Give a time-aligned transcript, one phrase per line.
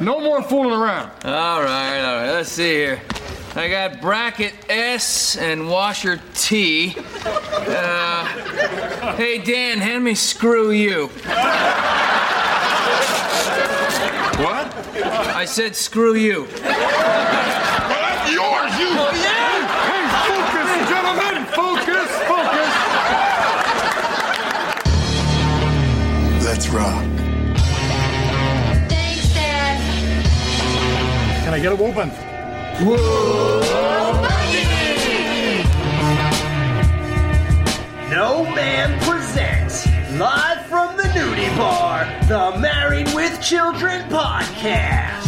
[0.00, 1.10] No more fooling around.
[1.24, 2.32] All right, all right.
[2.32, 3.00] Let's see here.
[3.54, 6.96] I got bracket S and washer T.
[7.24, 8.24] Uh,
[9.14, 11.06] hey, Dan, hand me screw you.
[14.36, 14.66] What?
[15.36, 16.46] I said screw you.
[16.46, 18.90] That's yours, you.
[19.22, 21.46] Hey, focus, gentlemen.
[21.54, 22.70] Focus, focus.
[26.44, 27.03] Let's rock.
[31.54, 32.10] I get it open?
[32.84, 33.60] Whoa!
[38.10, 39.86] No Ma'am presents
[40.18, 45.24] live from the nudie bar, the Married with Children podcast.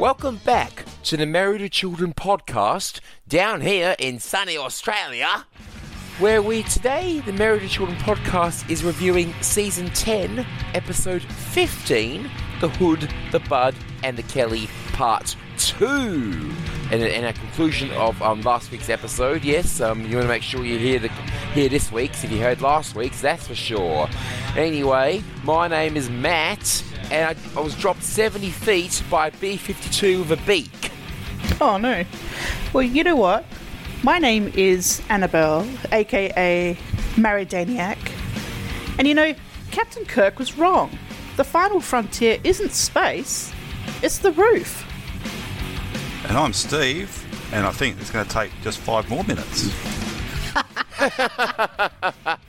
[0.00, 2.98] Welcome back to the Married with Children podcast
[3.28, 5.46] down here in sunny Australia,
[6.18, 12.30] where we today, the Married Children podcast, is reviewing season 10, episode 15,
[12.62, 15.84] The Hood, the Bud, and the Kelly, part 2.
[15.84, 20.42] And, and a conclusion of um, last week's episode, yes, um, you want to make
[20.42, 21.08] sure you hear, the,
[21.52, 22.24] hear this week's.
[22.24, 24.08] If you heard last week's, that's for sure.
[24.56, 29.58] Anyway, my name is Matt, and I, I was dropped 70 feet by a B
[29.58, 30.92] 52 with a beak.
[31.60, 32.04] Oh no.
[32.72, 33.44] Well, you know what?
[34.02, 36.76] My name is Annabelle, aka
[37.14, 37.98] Maridaniac.
[38.98, 39.34] And you know,
[39.70, 40.96] Captain Kirk was wrong.
[41.36, 43.52] The final frontier isn't space,
[44.02, 44.84] it's the roof.
[46.28, 49.70] And I'm Steve, and I think it's going to take just five more minutes.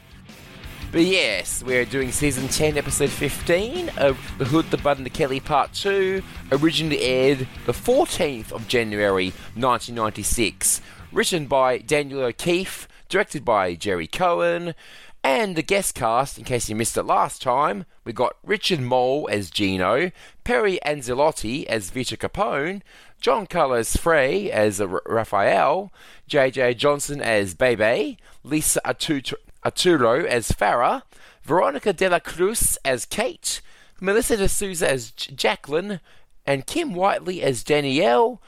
[0.89, 5.09] But yes, we're doing season 10, episode 15 of The Hood, the Bud, and the
[5.09, 10.81] Kelly Part 2, originally aired the 14th of January 1996.
[11.11, 14.75] Written by Daniel O'Keefe, directed by Gerry Cohen,
[15.23, 19.27] and the guest cast, in case you missed it last time, we got Richard Moll
[19.31, 20.11] as Gino,
[20.43, 22.81] Perry Anzilotti as Vito Capone,
[23.19, 25.91] John Carlos Frey as Raphael,
[26.29, 29.33] JJ Johnson as Bebe, Lisa Atut-
[29.65, 31.01] Arturo as Farah,
[31.41, 33.61] Veronica de la Cruz as Kate,
[33.99, 35.99] Melissa de Sousa as J- Jacqueline,
[36.45, 38.41] and Kim Whitley as Danielle.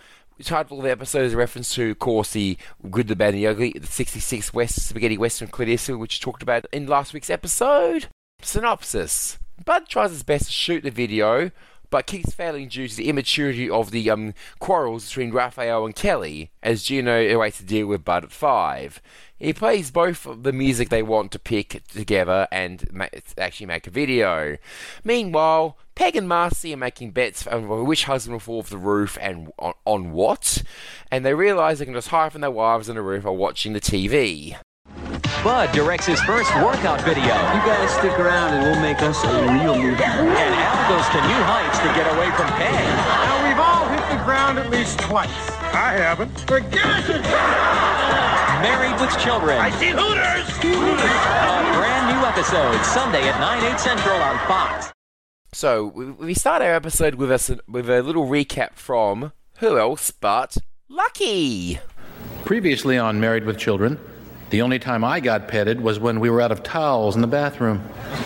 [0.44, 2.58] Title of the episode is a reference to, of course, the
[2.90, 6.24] Good, the Bad, and the Ugly, the 66 West Spaghetti Western Clint Eastwood, which we
[6.24, 8.08] talked about in last week's episode.
[8.42, 11.52] Synopsis Bud tries his best to shoot the video,
[11.90, 16.52] but keeps failing due to the immaturity of the um, quarrels between Raphael and Kelly,
[16.64, 19.02] as Gino awaits to deal with Bud at 5.
[19.38, 23.08] He plays both the music they want to pick together and ma-
[23.38, 24.58] actually make a video.
[25.04, 29.18] Meanwhile, Peg and Marcy are making bets on which husband will fall off the roof
[29.20, 30.64] and on, on what,
[31.12, 33.74] and they realise they can just hide from their wives on the roof while watching
[33.74, 34.56] the TV.
[35.44, 37.28] Bud directs his first workout video.
[37.28, 40.02] You guys stick around and we'll make us a real movie.
[40.02, 42.72] And Al goes to new heights to get away from Peg.
[42.72, 45.52] Now, we've all hit the ground at least twice.
[45.76, 46.32] I haven't.
[46.48, 47.24] Forget it!
[48.64, 49.60] Married with Children.
[49.60, 50.48] I see Hooters!
[50.64, 54.94] A brand new episode, Sunday at 9, 8 central on Fox.
[55.52, 60.12] So we, we start our episode with a with a little recap from who else
[60.12, 61.80] but Lucky.
[62.46, 64.00] Previously on Married with Children,
[64.52, 67.28] the only time I got petted was when we were out of towels in the
[67.28, 67.84] bathroom.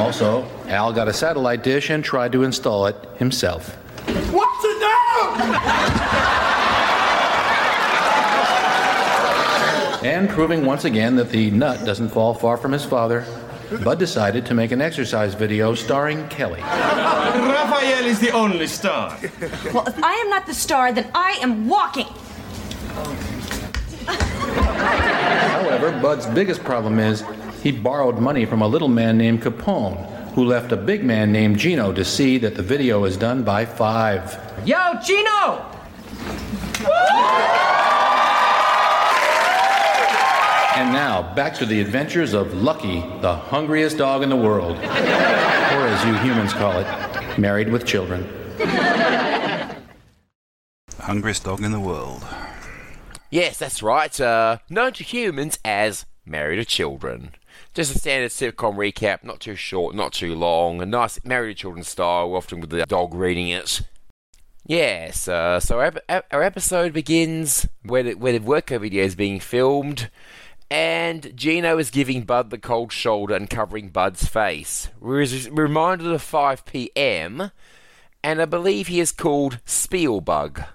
[0.00, 3.76] also, Al got a satellite dish and tried to install it himself.
[4.32, 6.12] What's it now?
[10.04, 13.24] And proving once again that the nut doesn't fall far from his father,
[13.78, 16.60] Bud decided to make an exercise video starring Kelly.
[16.60, 19.18] Raphael is the only star.
[19.72, 22.06] Well, if I am not the star, then I am walking.
[25.52, 27.24] However, Bud's biggest problem is
[27.62, 29.96] he borrowed money from a little man named Capone,
[30.34, 33.64] who left a big man named Gino to see that the video is done by
[33.64, 34.38] five.
[34.66, 35.66] Yo, Gino!
[40.74, 44.78] And now, back to the adventures of Lucky, the hungriest dog in the world.
[44.78, 48.26] or as you humans call it, married with children.
[50.98, 52.24] Hungriest dog in the world.
[53.30, 54.18] Yes, that's right.
[54.18, 57.32] Uh, known to humans as Married to Children.
[57.74, 60.80] Just a standard sitcom recap, not too short, not too long.
[60.80, 63.82] A nice Married to Children style, often with the dog reading it.
[64.64, 65.92] Yes, uh, so our,
[66.30, 70.08] our episode begins where the, where the workout video is being filmed,
[70.72, 74.88] and Gino is giving Bud the cold shoulder and covering Bud's face.
[74.98, 77.50] We're reminded of 5 p.m.,
[78.24, 80.66] and I believe he is called Spielbug.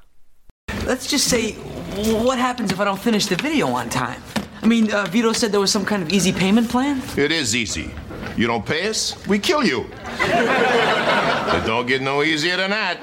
[0.86, 4.22] Let's just say what happens if I don't finish the video on time?
[4.62, 7.02] I mean, uh, Vito said there was some kind of easy payment plan.
[7.18, 7.90] It is easy.
[8.36, 9.90] You don't pay us, we kill you.
[10.20, 13.00] it don't get no easier than that.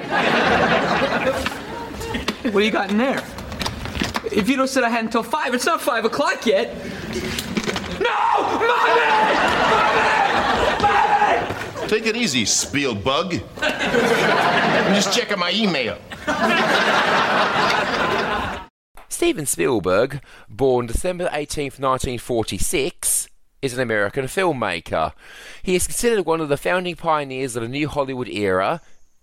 [2.44, 3.20] What do you got in there?
[4.34, 6.74] If Vito said I had until five, it's not five o'clock yet.
[8.00, 8.58] No!
[8.58, 9.34] Money!
[11.88, 13.40] Take it easy, Spielbug.
[13.62, 15.98] I'm just checking my email.
[19.08, 23.28] Steven Spielberg, born December 18th, 1946,
[23.62, 25.12] is an American filmmaker.
[25.62, 28.80] He is considered one of the founding pioneers of the new Hollywood era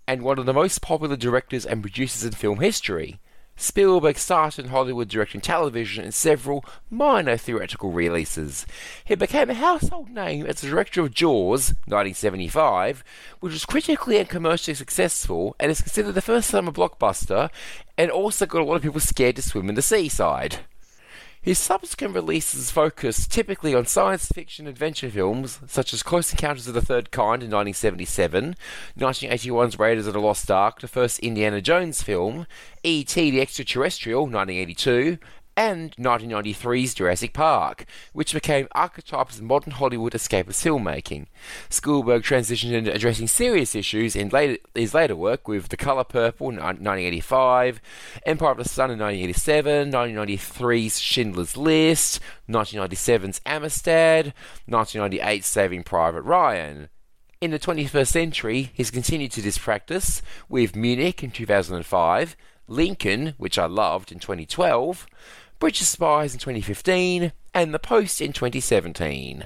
[0.08, 3.20] and one of the most popular directors and producers in film history.
[3.56, 8.66] Spielberg started in Hollywood directing television and several minor theatrical releases.
[9.04, 13.04] He became a household name as the director of Jaws, 1975,
[13.40, 17.50] which was critically and commercially successful and is considered the first summer blockbuster
[17.96, 20.60] and also got a lot of people scared to swim in the seaside.
[21.44, 26.74] His subsequent releases focus typically on science fiction adventure films such as Close Encounters of
[26.74, 28.54] the Third Kind in 1977,
[28.96, 32.46] 1981's Raiders of the Lost Ark, the first Indiana Jones film,
[32.84, 33.32] E.T.
[33.32, 35.18] the Extraterrestrial 1982,
[35.56, 41.26] and 1993's Jurassic Park, which became archetypes of modern Hollywood escapist filmmaking.
[41.68, 46.48] Spielberg transitioned into addressing serious issues in later, his later work with The Color Purple
[46.48, 47.80] in 1985,
[48.24, 54.32] Empire of the Sun in 1987, 1993's Schindler's List, 1997's Amistad,
[54.68, 56.88] 1998's Saving Private Ryan.
[57.40, 62.36] In the 21st century, he's continued to this practice with Munich in 2005,
[62.68, 65.06] Lincoln, which I loved in 2012,
[65.62, 69.44] Bridge of Spies in 2015, and The Post in 2017.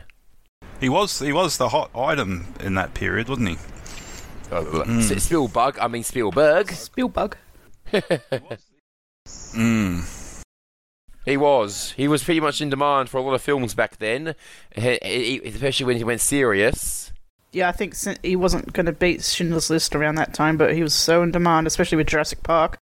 [0.80, 3.56] He was he was the hot item in that period, wasn't he?
[4.50, 6.70] Uh, Spielberg, I mean Spielberg.
[6.72, 7.36] Spielberg.
[9.28, 10.42] Mm.
[11.24, 11.92] He was.
[11.96, 14.34] He was pretty much in demand for a lot of films back then,
[14.74, 17.12] he- he- especially when he went serious.
[17.52, 20.82] Yeah, I think he wasn't going to beat Schindler's List around that time, but he
[20.82, 22.78] was so in demand, especially with Jurassic Park.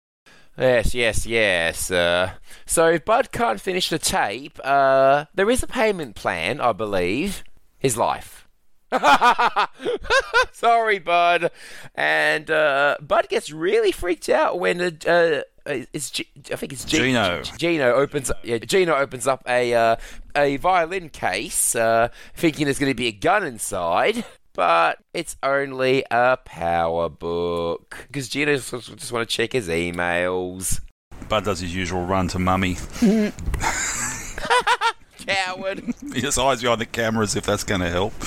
[0.57, 1.89] Yes, yes, yes.
[1.92, 2.31] Uh,
[2.65, 7.44] so if Bud can't finish the tape, uh, there is a payment plan, I believe.
[7.80, 8.48] His life.
[10.51, 11.51] Sorry, Bud.
[11.95, 16.86] And uh, Bud gets really freaked out when uh, uh, it's G- I think it's
[16.86, 17.42] G- Gino.
[17.57, 19.95] Gino opens yeah, Gino opens up a uh,
[20.36, 24.25] a violin case, uh, thinking there's going to be a gun inside.
[24.53, 30.81] But it's only a power book because Gino just, just want to check his emails.
[31.30, 32.75] Bud does his usual run to mummy.
[35.25, 35.83] Coward.
[36.13, 38.13] He just hides behind the camera as if that's going to help.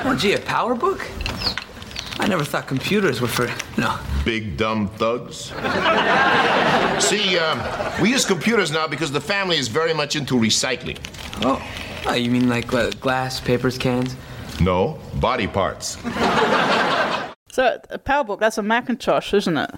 [0.00, 1.04] Oh, gee, a power book?
[2.20, 3.50] I never thought computers were for.
[3.78, 3.98] No.
[4.24, 5.46] Big dumb thugs.
[7.04, 7.60] See, um,
[8.00, 10.98] we use computers now because the family is very much into recycling.
[11.44, 11.60] Oh.
[12.10, 14.16] Oh, you mean like uh, glass, papers, cans?
[14.60, 15.96] No, body parts.
[17.50, 19.70] So, a PowerBook, that's a Macintosh, isn't it?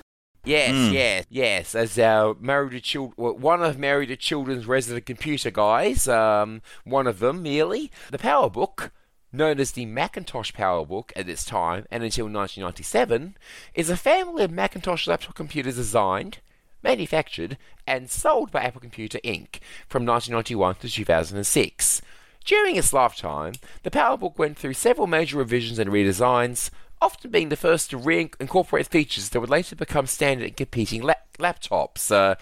[0.44, 1.74] Yes, yes, yes.
[1.74, 6.60] As our married to children, well, one of married to children's resident computer guys, um,
[6.84, 8.90] one of them merely, the PowerBook,
[9.32, 13.36] known as the Macintosh PowerBook at its time and until 1997,
[13.74, 16.40] is a family of Macintosh laptop computers designed,
[16.82, 17.56] manufactured,
[17.86, 19.60] and sold by Apple Computer Inc.
[19.88, 22.02] from 1991 to 2006.
[22.44, 26.70] During its lifetime, the PowerBook went through several major revisions and redesigns,
[27.02, 31.26] often being the first to reincorporate features that would later become standard in competing lap-
[31.38, 32.11] laptops.
[32.11, 32.35] Uh,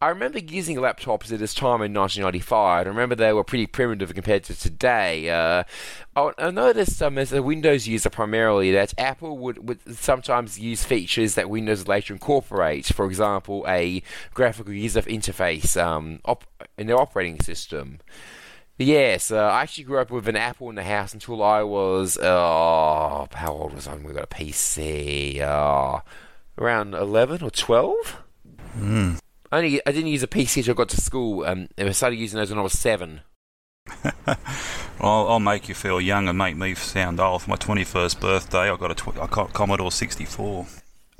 [0.00, 2.86] I remember using laptops at this time in 1995.
[2.86, 5.30] I remember they were pretty primitive compared to today.
[5.30, 5.64] Uh,
[6.14, 10.84] I, I noticed um, as a Windows user primarily that Apple would, would sometimes use
[10.84, 12.86] features that Windows later incorporate.
[12.86, 14.02] For example, a
[14.34, 16.44] graphical user interface um, op-
[16.76, 18.00] in their operating system.
[18.78, 22.16] Yes, uh, I actually grew up with an Apple in the house until I was,
[22.18, 25.40] uh, how old was I when we got a PC?
[25.40, 26.00] Uh,
[26.58, 28.16] around 11 or 12?
[28.78, 29.18] Mm.
[29.52, 31.44] Only, I didn't use a PC until I got to school.
[31.44, 33.20] Um, and I started using those when I was 7.
[35.00, 37.42] I'll, I'll make you feel young and make me sound old.
[37.42, 40.66] For my 21st birthday, I got a tw- I got Commodore 64.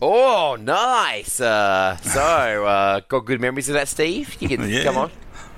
[0.01, 1.41] Oh, nice!
[1.41, 2.21] Uh, so,
[2.67, 4.35] uh, got good memories of that, Steve?
[4.41, 4.85] You can, Yeah.
[4.85, 5.11] come on.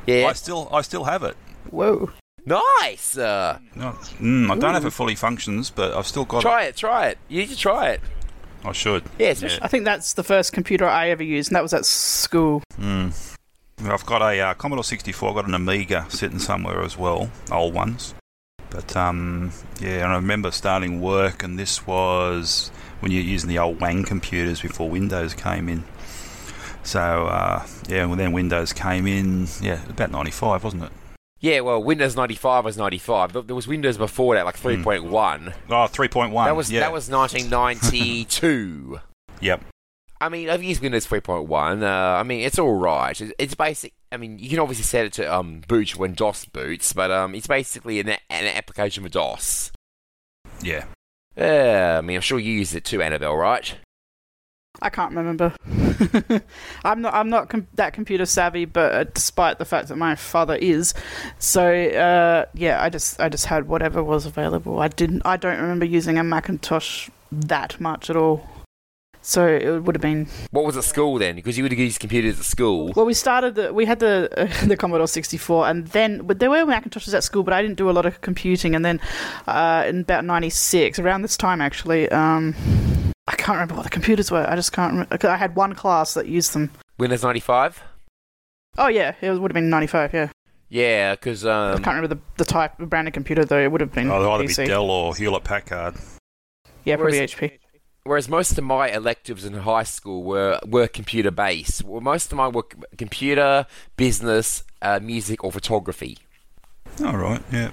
[0.07, 0.27] Yeah.
[0.27, 1.35] I still I still have it.
[1.71, 2.11] Whoa.
[2.47, 3.17] Nice!
[3.17, 6.65] Uh, No, mm, I don't know if it fully functions, but I've still got try
[6.65, 7.19] it, try it.
[7.29, 8.01] You need to try it.
[8.63, 8.69] it.
[8.69, 9.03] I should.
[9.19, 11.87] Yeah, especially- I think that's the first computer I ever used, and that was at
[11.87, 12.63] school.
[12.79, 13.13] Mm.
[13.87, 15.31] I've got a uh, Commodore 64.
[15.31, 18.15] I've got an Amiga sitting somewhere as well, old ones.
[18.71, 23.59] But um, yeah, and I remember starting work, and this was when you're using the
[23.59, 25.85] old Wang computers before Windows came in.
[26.83, 29.49] So uh, yeah, well then Windows came in.
[29.61, 30.93] Yeah, about 95, wasn't it?
[31.45, 33.33] Yeah, well, Windows 95 was 95.
[33.35, 35.53] Th- There was Windows before that, like 3.1.
[35.69, 36.45] Oh, 3.1.
[36.47, 36.81] That was yeah.
[36.81, 39.01] that was 1992.
[39.41, 39.65] Yep.
[40.21, 41.83] I mean, I've used Windows 3.1.
[41.83, 43.21] Uh, I mean, it's all right.
[43.21, 43.93] It's, it's basic.
[44.11, 47.35] I mean, you can obviously set it to um, boot when DOS boots, but um,
[47.35, 49.71] it's basically an, an application for DOS.
[50.63, 50.85] Yeah.
[51.37, 53.75] Yeah, I mean, I'm sure you used it too, Annabelle, right?
[54.83, 55.55] I can't remember.
[56.85, 57.15] I'm not.
[57.15, 60.95] I'm not com- that computer savvy, but uh, despite the fact that my father is,
[61.39, 64.81] so uh, yeah, I just I just had whatever was available.
[64.81, 65.23] I didn't.
[65.25, 68.49] I don't remember using a Macintosh that much at all.
[69.23, 70.29] So it would have been.
[70.51, 71.35] What was at school then?
[71.37, 72.93] Because you would have used computers at school.
[72.95, 73.55] Well, we started.
[73.55, 77.25] The, we had the uh, the Commodore 64, and then but there were Macintoshes at
[77.25, 78.75] school, but I didn't do a lot of computing.
[78.75, 79.01] And then
[79.47, 82.55] uh, in about '96, around this time actually, um,
[83.27, 84.47] I can't remember what the computers were.
[84.49, 85.29] I just can't remember.
[85.29, 86.71] I had one class that used them.
[86.99, 87.83] Windows 95?
[88.77, 90.13] Oh yeah, it would have been '95.
[90.13, 90.29] Yeah.
[90.69, 93.61] Yeah, because I um, can't remember the, the type of brand of computer though.
[93.61, 95.95] It would have been Oh, they'll either be Dell or Hewlett Packard.
[96.85, 97.59] Yeah, probably Whereas- HP.
[98.03, 101.85] whereas most of my electives in high school were were computer based.
[101.85, 102.67] Well, most of mine were
[102.99, 103.67] computer,
[103.97, 106.19] business, uh, music, or photography.
[107.05, 107.43] All right.
[107.53, 107.71] Yeah.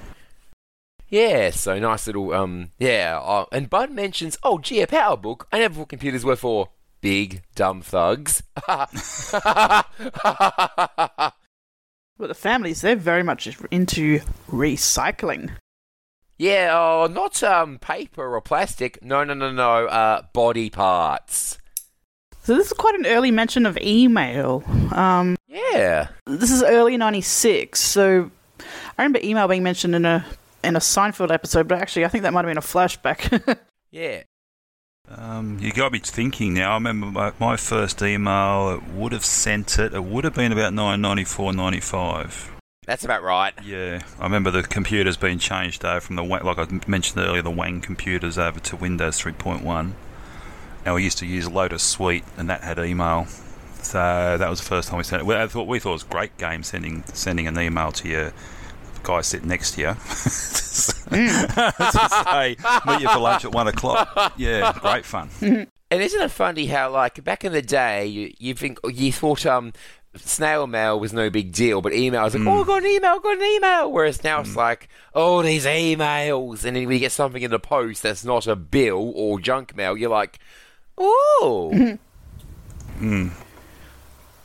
[1.12, 3.20] Yeah, so nice little um yeah.
[3.22, 5.48] Uh, and Bud mentions, oh gee, a power book.
[5.51, 6.70] I never thought computers were for
[7.01, 8.41] big dumb thugs.
[12.18, 15.51] But the families, they're very much into recycling.
[16.38, 19.03] yeah, oh, not um paper or plastic.
[19.03, 19.88] No, no, no, no.
[19.88, 21.58] Uh, body parts.
[22.44, 24.63] So this is quite an early mention of email.
[24.94, 26.10] Um, Yeah.
[26.27, 28.30] this is early '96, so
[28.98, 30.24] I remember email being mentioned in a
[30.63, 33.58] in a Seinfeld episode, but actually I think that might have been a flashback.
[33.91, 34.24] Yeah.
[35.10, 36.72] Um, you got me thinking now.
[36.72, 38.70] I remember my, my first email.
[38.75, 39.94] It would have sent it.
[39.94, 42.50] It would have been about nine ninety four ninety five.
[42.86, 43.53] That's about right.
[43.63, 47.41] Yeah, I remember the computers being changed over from the Wa- like I mentioned earlier,
[47.41, 49.91] the Wang computers over to Windows 3.1.
[50.86, 53.27] And we used to use Lotus Suite, and that had email.
[53.84, 55.25] So that was the first time we sent it.
[55.25, 58.08] We, I thought, we thought it was a great game sending sending an email to
[58.08, 58.34] your
[59.03, 59.88] guy sitting next to you.
[59.88, 59.96] to
[62.25, 62.55] say,
[62.86, 64.34] meet you for lunch at one o'clock.
[64.38, 65.29] Yeah, great fun.
[65.41, 69.46] And isn't it funny how, like, back in the day, you, you think you thought
[69.46, 69.74] um
[70.15, 73.12] snail mail was no big deal, but email was like, oh, I got an email,
[73.12, 73.91] I got an email.
[73.91, 77.60] Whereas now it's like, oh, these emails, and then when you get something in the
[77.60, 80.39] post that's not a bill or junk mail, you're like,
[80.98, 81.98] oh.
[83.00, 83.31] Mm.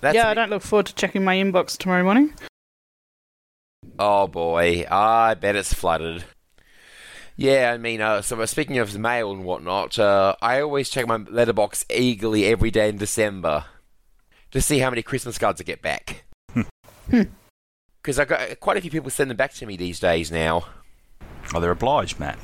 [0.01, 2.33] That's yeah, I don't look forward to checking my inbox tomorrow morning.
[3.99, 6.25] Oh boy, I bet it's flooded.
[7.37, 11.07] Yeah, I mean, uh, so uh, speaking of mail and whatnot, uh, I always check
[11.07, 13.65] my letterbox eagerly every day in December
[14.53, 16.25] to see how many Christmas cards I get back.
[17.07, 20.65] Because I got quite a few people send them back to me these days now.
[21.55, 22.39] Oh, they're obliged, Matt.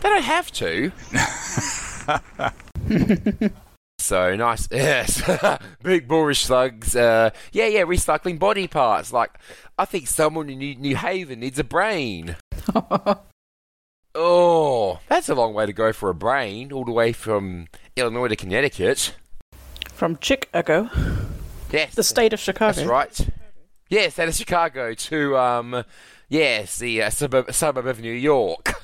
[0.00, 0.90] They don't have to.
[3.98, 5.22] so nice, yes,
[5.82, 6.96] big boorish slugs.
[6.96, 9.12] Uh, yeah, yeah, recycling body parts.
[9.12, 9.32] Like,
[9.80, 12.36] I think someone in New, Haven needs a brain.
[14.14, 18.28] oh, that's a long way to go for a brain, all the way from Illinois
[18.28, 19.14] to Connecticut.
[19.90, 20.90] From Chicago,
[21.72, 22.74] Yes, the state of Chicago.
[22.74, 23.28] that's right.
[23.88, 25.84] Yes, that is Chicago to um,
[26.28, 28.74] yes, the uh, suburb, suburb of New York.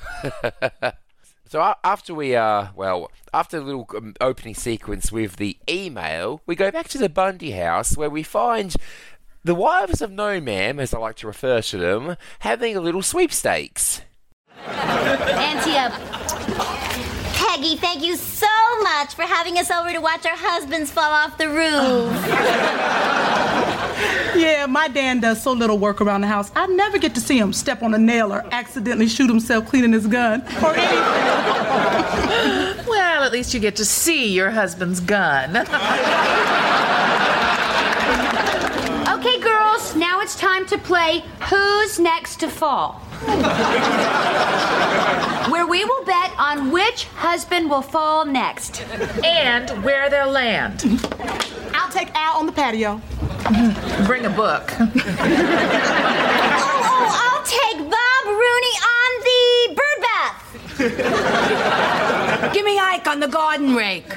[1.47, 6.57] so after we uh, well, after the little um, opening sequence with the email, we
[6.57, 8.75] go back to the Bundy house where we find
[9.47, 13.03] the wives of No Ma'am, as I like to refer to them, having a little
[13.03, 14.03] sweepstakes.
[14.67, 15.91] Auntie, uh,
[17.35, 18.49] Peggy, thank you so
[18.83, 22.13] much for having us over to watch our husbands fall off the roof.
[24.37, 26.51] Yeah, my Dan does so little work around the house.
[26.55, 29.95] I never get to see him step on a nail or accidentally shoot himself cleaning
[29.95, 32.85] his gun or anything.
[32.87, 35.67] Well, at least you get to see your husband's gun.
[39.19, 42.95] Okay, girls, now it's time to play Who's Next to Fall?
[45.53, 48.83] Where we will bet on which husband will fall next.
[49.25, 50.83] and where they'll land.
[51.75, 53.01] I'll take Al on the patio.
[54.05, 54.73] Bring a book.
[54.81, 54.91] oh,
[56.83, 60.43] oh, I'll take Bob Rooney on the bird bath.
[62.53, 64.13] Give me Ike on the garden rake.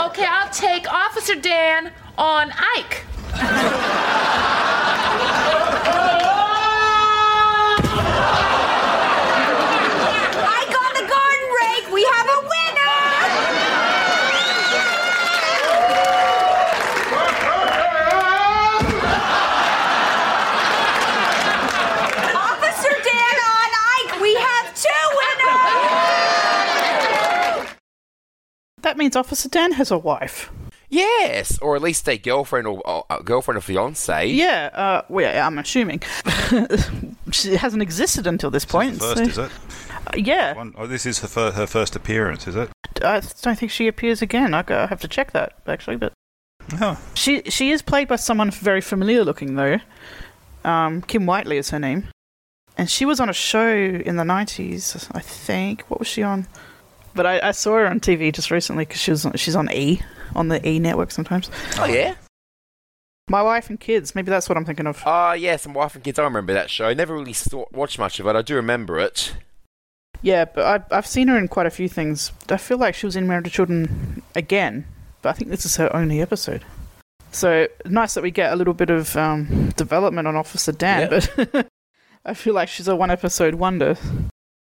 [0.00, 3.04] Okay, I'll take Officer Dan on Ike.
[10.92, 12.98] The garden rake, we have a winner!
[22.36, 25.56] Officer Dan on Ike, we have two winners!
[28.82, 30.50] That means Officer Dan has a wife.
[30.90, 34.26] Yes, or at least a girlfriend or or, uh, girlfriend or fiance.
[34.26, 36.02] Yeah, uh, well, yeah, I'm assuming.
[37.32, 38.98] she hasn't existed until this point.
[38.98, 39.50] First, so- is it?
[40.06, 42.70] Uh, yeah, One, oh, this is her, fir- her first appearance, is it?
[43.04, 44.52] I don't think she appears again.
[44.54, 46.12] I I have to check that actually, but
[46.80, 46.98] Oh.
[47.14, 49.78] she she is played by someone very familiar looking though.
[50.64, 52.08] Um, Kim Whitley is her name,
[52.76, 55.82] and she was on a show in the '90s, I think.
[55.88, 56.46] What was she on?
[57.14, 59.70] But I, I saw her on TV just recently because she was on, she's on
[59.72, 60.00] E
[60.34, 61.50] on the E network sometimes.
[61.78, 62.14] Oh yeah.
[63.28, 64.14] My wife and kids.
[64.14, 65.02] Maybe that's what I'm thinking of.
[65.06, 66.18] Ah, yes, My wife and kids.
[66.18, 66.86] I remember that show.
[66.86, 68.34] I never really saw, watched much of it.
[68.34, 69.34] I do remember it.
[70.20, 72.32] Yeah, but I, I've seen her in quite a few things.
[72.48, 74.84] I feel like she was in Married to Children again,
[75.22, 76.64] but I think this is her only episode.
[77.32, 81.68] So nice that we get a little bit of um, development on Officer Dan, but
[82.24, 83.96] I feel like she's a one episode wonder,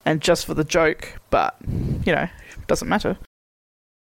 [0.05, 1.19] and just for the joke.
[1.31, 1.55] But
[2.05, 2.29] you know,
[2.67, 3.17] doesn't matter.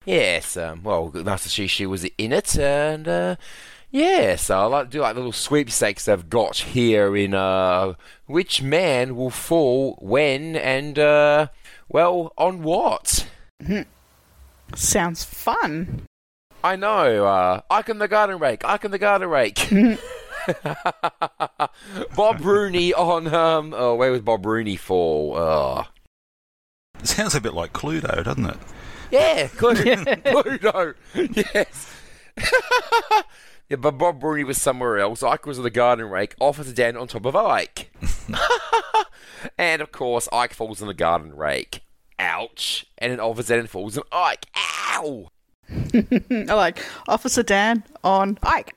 [0.04, 3.36] Yes, um, well, nice to was in it, and uh,
[3.90, 7.94] yeah, so I like to do like little sweepstakes they've got here in uh,
[8.26, 11.48] which man will fall when and uh,
[11.88, 13.28] well on what.
[14.74, 16.06] Sounds fun.
[16.62, 17.24] I know.
[17.24, 18.64] Uh, Ike and the Garden Rake.
[18.64, 19.68] Ike and the Garden Rake.
[22.16, 23.74] Bob Rooney on um.
[23.76, 25.38] Oh, where was Bob Rooney for?
[25.38, 25.84] Oh.
[27.02, 28.56] Sounds a bit like Cluedo, doesn't it?
[29.10, 30.22] Yeah, Cluedo.
[30.22, 30.94] Cluedo.
[31.54, 31.94] Yes.
[33.68, 35.22] yeah, but Bob Rooney was somewhere else.
[35.22, 36.34] Ike was on the garden rake.
[36.40, 37.90] Officer Dan on top of Ike.
[39.58, 41.80] and of course, Ike falls on the garden rake.
[42.18, 42.86] Ouch.
[42.98, 44.46] And then Officer Dan falls on Ike.
[44.90, 45.30] Ow.
[45.70, 48.74] I like Officer Dan on Ike.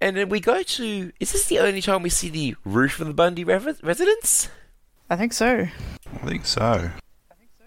[0.00, 1.12] and then we go to.
[1.20, 4.48] Is this the only time we see the roof of the Bundy rev- residence?
[5.10, 5.66] I think so.
[6.22, 6.62] I think so.
[6.62, 7.64] I think so.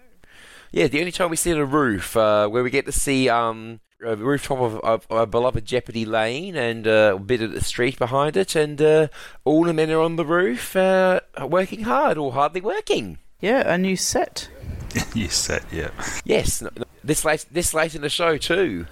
[0.72, 3.28] Yeah, the only time we see on the roof, uh, where we get to see
[3.28, 7.52] um, uh, the rooftop of, of our beloved Jeopardy Lane and uh, a bit of
[7.52, 9.08] the street behind it, and uh,
[9.44, 13.18] all the men are on the roof uh, working hard or hardly working.
[13.40, 14.48] Yeah, a new set.
[15.14, 15.90] you set, yeah.
[16.24, 18.86] Yes, n- n- this late this late in the show too,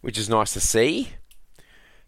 [0.00, 1.10] which is nice to see.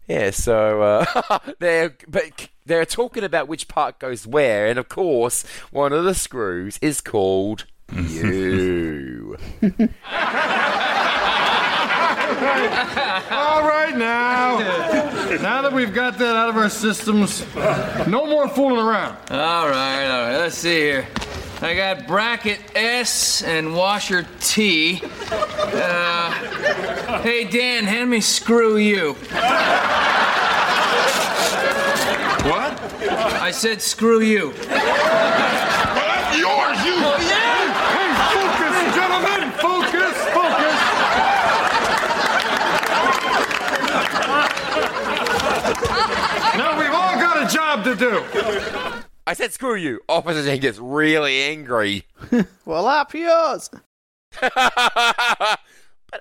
[0.07, 5.45] Yeah, so uh, they're but they're talking about which part goes where, and of course,
[5.71, 9.37] one of the screws is called you.
[13.31, 14.57] All right now.
[15.41, 17.45] now that we've got that out of our systems,
[18.07, 19.17] no more fooling around.
[19.29, 20.37] All right, all right.
[20.37, 21.07] Let's see here.
[21.61, 25.01] I got bracket S and washer T.
[25.31, 26.31] Uh,
[27.21, 29.15] hey, Dan, hand me screw you.
[32.43, 32.77] What?
[33.39, 34.51] I said screw you.
[34.67, 36.99] That's yours, you.
[37.23, 39.51] Hey, focus, gentlemen!
[39.59, 40.75] Focus, focus!
[46.57, 48.21] now we've all got a job to do.
[49.25, 50.01] I said screw you.
[50.09, 52.03] Officer Dan gets really angry.
[52.65, 53.69] Well, up yours.
[54.41, 55.59] but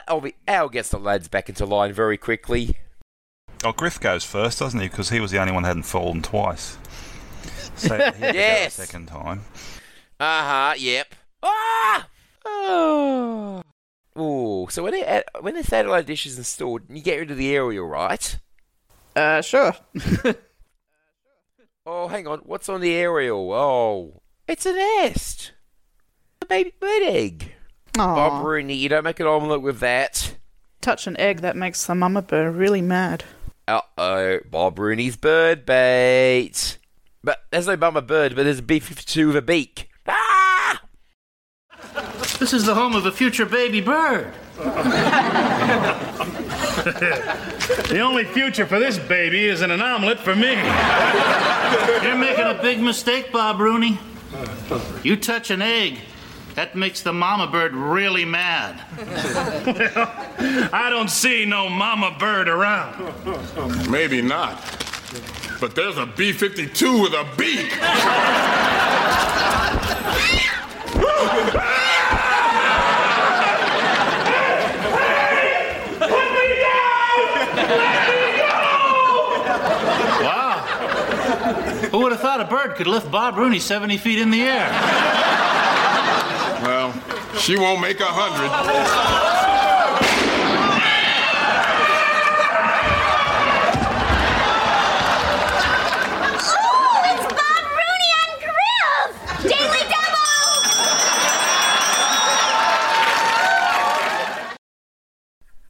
[0.07, 2.77] Al, Al gets the lads back into line very quickly.
[3.65, 4.89] Oh, Griff goes first, doesn't he?
[4.89, 6.77] Because he was the only one that hadn't fallen twice.
[7.77, 8.75] So he had to go Yes.
[8.75, 9.43] second time.
[10.21, 10.75] Uh huh.
[10.77, 11.15] Yep.
[11.43, 12.09] Ah.
[12.45, 13.63] Oh.
[14.19, 14.67] Ooh.
[14.71, 17.87] So when they when the satellite dish is installed, you get rid of the aerial,
[17.87, 18.39] right?
[19.17, 19.75] Uh, sure.
[21.85, 22.39] Oh, hang on.
[22.41, 23.53] What's on the aerial?
[23.53, 25.53] Oh, it's a nest.
[26.41, 27.55] A baby bird egg.
[27.95, 28.43] Bob Aw.
[28.43, 30.37] Rooney, you don't make an omelette with that.
[30.81, 33.25] Touch an egg that makes the mama bird really mad.
[33.69, 36.79] Uh oh, Bob Rooney's bird bait.
[37.23, 39.89] But there's no mama bird, but there's a B 52 with a beak.
[40.09, 40.83] Ah!
[42.39, 44.33] This is the home of a future baby bird.
[47.89, 50.55] the only future for this baby is in an omelet for me.
[52.03, 53.99] You're making a big mistake, Bob Rooney.
[55.05, 56.01] You touch an egg,
[56.55, 58.81] that makes the mama bird really mad.
[60.73, 63.91] I don't see no mama bird around.
[63.91, 64.61] Maybe not.
[65.61, 67.71] But there's a B 52 with a beak.
[80.23, 80.59] Wow.
[81.91, 84.69] Who would have thought a bird could lift Bob Rooney 70 feet in the air?
[86.63, 86.93] Well,
[87.39, 89.33] she won't make a hundred.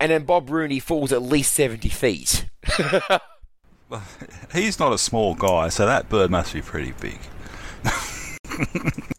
[0.03, 2.47] and then Bob Rooney falls at least 70 feet.
[4.53, 7.21] He's not a small guy, so that bird must be pretty big.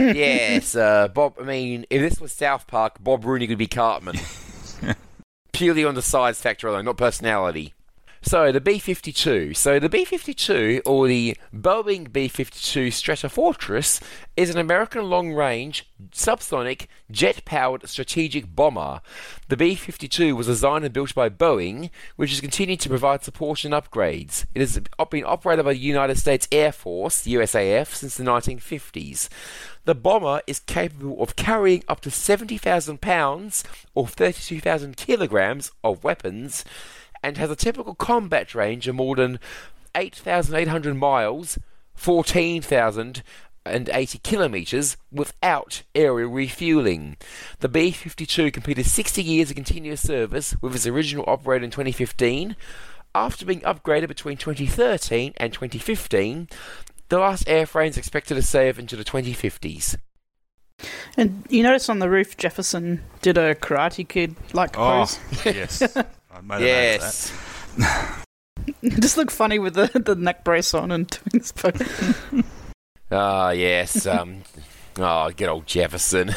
[0.00, 1.34] yes, uh, Bob.
[1.40, 4.18] I mean, if this was South Park, Bob Rooney could be Cartman.
[5.52, 7.74] Purely on the size factor alone, not personality.
[8.22, 9.56] So the B-52.
[9.56, 14.02] So the B-52, or the Boeing B-52 Stratofortress,
[14.36, 19.00] is an American long-range subsonic jet-powered strategic bomber.
[19.48, 23.72] The B-52 was designed and built by Boeing, which has continued to provide support and
[23.72, 24.44] upgrades.
[24.54, 24.78] It has
[25.10, 29.30] been operated by the United States Air Force, USAF, since the 1950s.
[29.86, 36.66] The bomber is capable of carrying up to 70,000 pounds or 32,000 kilograms of weapons
[37.22, 39.38] and has a typical combat range of more than
[39.94, 41.58] 8,800 miles,
[41.94, 47.16] 14,080 kilometres without aerial refueling.
[47.60, 52.56] The B 52 completed 60 years of continuous service with its original operator in 2015.
[53.14, 56.48] After being upgraded between 2013 and 2015,
[57.08, 59.96] the last airframe is expected to serve into the 2050s.
[61.16, 65.18] And you notice on the roof, Jefferson did a Karate Kid like Oh, pose.
[65.44, 65.82] yes.
[66.40, 68.24] I made a note of Yes.
[69.00, 72.14] Just look funny with the, the neck brace on and doing this pose.
[73.12, 74.06] Ah, yes.
[74.06, 74.44] Um,
[74.98, 76.32] oh, good old Jefferson.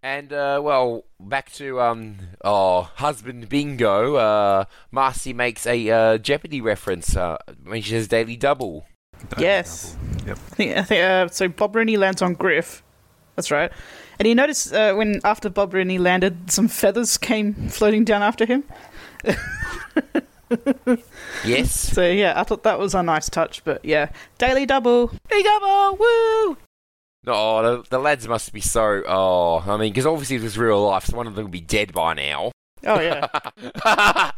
[0.00, 4.14] and, uh, well, back to, um, oh, husband bingo.
[4.14, 8.86] Uh, Marcy makes a uh, Jeopardy reference uh, when she says daily double.
[9.38, 9.96] yes.
[10.24, 10.38] Yep.
[10.38, 12.84] I think, I think, uh, so Bob Rooney lands on Griff.
[13.34, 13.72] That's right.
[14.20, 18.44] And you notice uh, when after Bob Rooney landed, some feathers came floating down after
[18.44, 18.64] him.
[21.44, 21.70] Yes.
[21.94, 23.64] So yeah, I thought that was a nice touch.
[23.64, 26.58] But yeah, daily double, daily double, woo!
[27.26, 29.02] Oh, the, the lads must be so.
[29.06, 31.60] Oh, I mean, because obviously it was real life, so one of them would be
[31.60, 32.52] dead by now.
[32.84, 33.26] Oh yeah.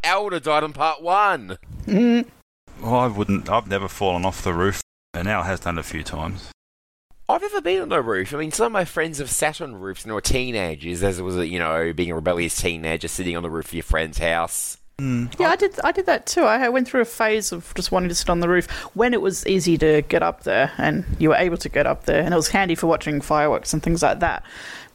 [0.05, 1.59] Al would have died in part one.
[1.87, 2.27] Mhm.
[2.81, 3.49] Well, I wouldn't.
[3.51, 4.81] I've never fallen off the roof,
[5.14, 6.53] and Al has done a few times.
[7.33, 8.35] I've never been on a roof.
[8.35, 11.18] I mean, some of my friends have sat on roofs when they were teenagers, as
[11.18, 14.18] it was, you know, being a rebellious teenager sitting on the roof of your friend's
[14.18, 14.77] house.
[14.99, 15.35] Mm.
[15.40, 15.81] Yeah, I did.
[15.83, 16.42] I did that too.
[16.42, 19.23] I went through a phase of just wanting to sit on the roof when it
[19.23, 22.35] was easy to get up there, and you were able to get up there, and
[22.35, 24.45] it was handy for watching fireworks and things like that.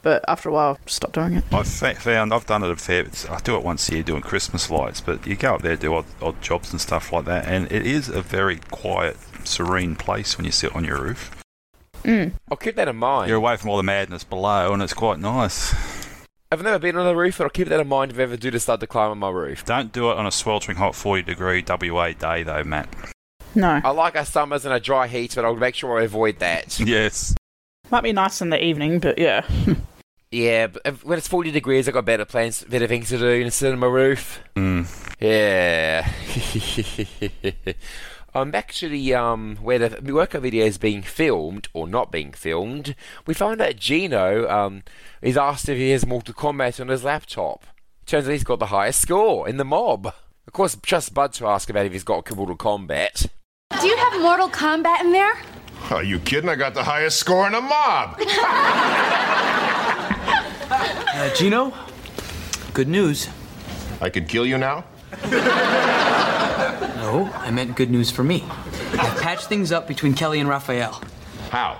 [0.02, 1.44] But after a while, I stopped doing it.
[1.52, 3.02] I've fa- found I've done it a fair.
[3.02, 3.26] bit.
[3.28, 5.92] I do it once a year doing Christmas lights, but you go up there do
[5.92, 10.38] odd, odd jobs and stuff like that, and it is a very quiet, serene place
[10.38, 11.34] when you sit on your roof.
[12.50, 13.28] I'll keep that in mind.
[13.28, 15.74] You're away from all the madness below, and it's quite nice.
[16.50, 18.36] I've never been on a roof, but I'll keep that in mind if I ever
[18.36, 19.64] do decide to climb on my roof.
[19.66, 22.88] Don't do it on a sweltering hot 40 degree WA day, though, Matt.
[23.54, 26.38] No, I like our summers and a dry heat, but I'll make sure I avoid
[26.38, 26.80] that.
[26.88, 27.34] Yes.
[27.90, 29.46] might be nice in the evening, but yeah.
[30.30, 33.42] Yeah, but if, when it's 40 degrees, I've got better plans, better things to do
[33.42, 34.40] than sit on my roof.
[34.56, 34.86] Mm.
[35.20, 36.06] Yeah.
[38.38, 42.32] um, back to the um, where the workout video is being filmed or not being
[42.32, 42.94] filmed.
[43.26, 44.82] We find that Gino um,
[45.22, 47.66] is asked if he has Mortal Kombat on his laptop.
[48.06, 50.06] Turns out he's got the highest score in the mob.
[50.46, 53.28] Of course, just Bud to ask about if he's got Mortal Kombat.
[53.80, 55.36] Do you have Mortal Kombat in there?
[55.90, 56.48] Are you kidding?
[56.48, 58.20] I got the highest score in a mob.
[60.70, 61.72] Uh, Gino,
[62.74, 63.28] good news.
[64.00, 64.84] I could kill you now?
[66.80, 68.44] No, I meant good news for me.
[68.92, 71.02] I patched things up between Kelly and Raphael.
[71.50, 71.78] How?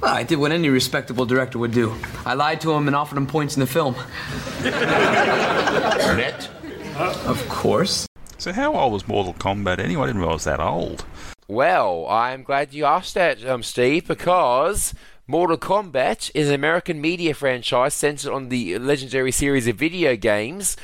[0.00, 1.94] Well, I did what any respectable director would do.
[2.26, 3.94] I lied to him and offered him points in the film.
[6.16, 6.50] Net?
[6.96, 8.06] Of course.
[8.38, 10.04] So, how old was Mortal Kombat anyway?
[10.04, 11.04] I didn't realise that old.
[11.46, 14.94] Well, I'm glad you asked that, um, Steve, because
[15.28, 20.76] Mortal Kombat is an American media franchise centered on the legendary series of video games.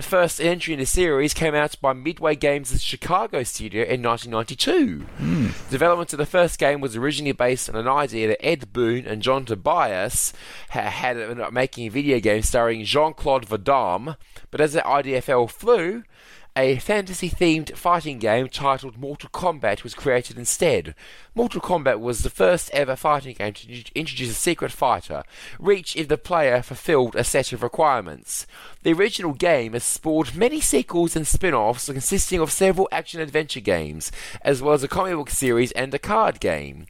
[0.00, 5.00] First entry in the series came out by Midway Games' Chicago studio in 1992.
[5.18, 5.46] Hmm.
[5.70, 9.20] Development of the first game was originally based on an idea that Ed Boon and
[9.20, 10.32] John Tobias
[10.70, 14.16] ha- had of making a video game starring Jean Claude Van Damme,
[14.50, 16.04] but as the idea fell through,
[16.54, 20.94] a fantasy themed fighting game titled Mortal Kombat was created instead.
[21.34, 25.22] Mortal Kombat was the first ever fighting game to introduce a secret fighter,
[25.58, 28.46] reach if the player fulfilled a set of requirements.
[28.82, 33.60] The original game has spawned many sequels and spin offs consisting of several action adventure
[33.60, 34.12] games,
[34.42, 36.86] as well as a comic book series and a card game.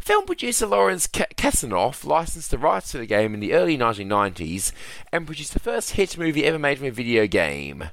[0.00, 4.70] Film producer Lawrence Ka- Kasanoff licensed the rights to the game in the early 1990s
[5.12, 7.90] and produced the first hit movie ever made from a video game.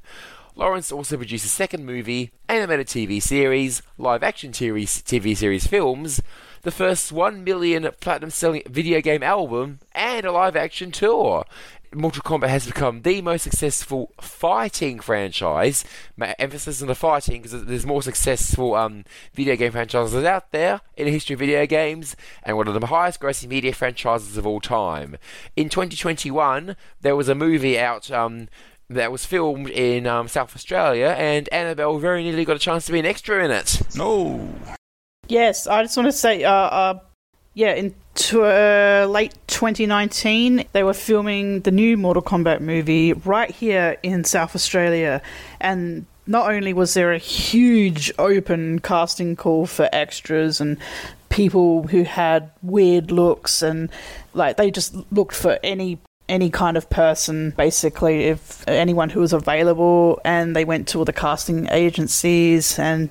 [0.56, 6.22] Lawrence also produced a second movie, animated TV series, live action TV, TV series films,
[6.62, 11.46] the first 1 million platinum selling video game album, and a live action tour.
[11.96, 15.86] Mortal Kombat has become the most successful fighting franchise.
[16.40, 21.06] Emphasis on the fighting because there's more successful um, video game franchises out there in
[21.06, 24.60] the history of video games, and one of the highest grossing media franchises of all
[24.60, 25.18] time.
[25.56, 28.10] In 2021, there was a movie out.
[28.12, 28.48] Um,
[28.94, 32.92] that was filmed in um, South Australia, and Annabelle very nearly got a chance to
[32.92, 33.82] be an extra in it.
[33.96, 34.54] No.
[35.28, 37.00] Yes, I just want to say, uh, uh,
[37.54, 43.50] yeah, in t- uh, late 2019, they were filming the new Mortal Kombat movie right
[43.52, 45.22] here in South Australia,
[45.60, 50.78] and not only was there a huge open casting call for extras and
[51.30, 53.90] people who had weird looks and
[54.34, 55.98] like they just looked for any
[56.30, 61.06] any kind of person basically if anyone who was available and they went to all
[61.06, 63.10] the casting agencies and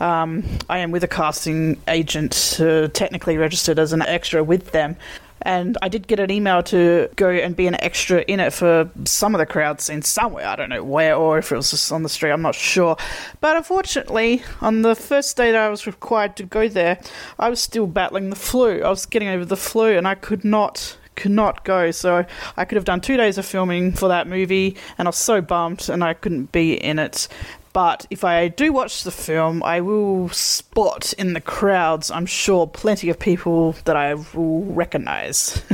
[0.00, 4.96] um, i am with a casting agent uh, technically registered as an extra with them
[5.44, 8.90] and I did get an email to go and be an extra in it for
[9.04, 10.46] some of the crowd scenes somewhere.
[10.46, 12.30] I don't know where or if it was just on the street.
[12.30, 12.96] I'm not sure.
[13.40, 16.98] But unfortunately, on the first day that I was required to go there,
[17.38, 18.82] I was still battling the flu.
[18.82, 21.90] I was getting over the flu, and I could not could not go.
[21.90, 22.24] So
[22.56, 25.40] I could have done two days of filming for that movie, and I was so
[25.40, 27.28] bummed, and I couldn't be in it.
[27.72, 32.68] But if I do watch the film, I will spot in the crowds, I'm sure,
[32.68, 35.62] plenty of people that I will recognize.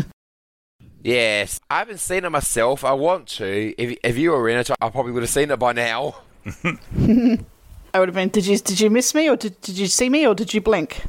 [1.03, 2.85] Yes, I haven't seen it myself.
[2.85, 3.75] I want to.
[3.79, 6.17] If, if you were in it, I probably would have seen it by now.
[6.65, 8.29] I would have been.
[8.29, 10.61] Did you did you miss me, or did, did you see me, or did you
[10.61, 11.05] blink?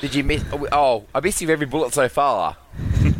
[0.00, 0.44] Did you miss?
[0.70, 2.56] Oh, I missed you every bullet so far.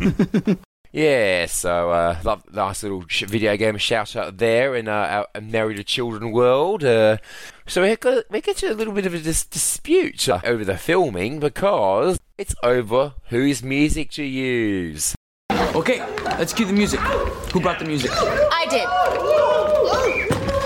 [0.93, 5.41] yeah, so uh, love, nice little sh- video game shout out there in uh, our
[5.41, 6.85] Married to Children world.
[6.85, 7.19] Uh,
[7.67, 10.65] so we got we get to a little bit of a dis- dispute uh, over
[10.65, 15.15] the filming because it's over whose music to use.
[15.51, 16.01] Okay,
[16.39, 17.01] let's cue the music.
[17.01, 18.11] Who brought the music?
[18.13, 18.87] I did.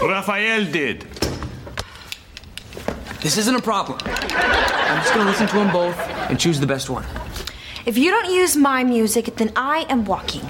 [0.08, 1.02] Raphael did.
[3.20, 3.98] This isn't a problem.
[4.04, 5.98] I'm just gonna listen to them both
[6.30, 7.04] and choose the best one.
[7.86, 10.42] If you don't use my music, then I am walking.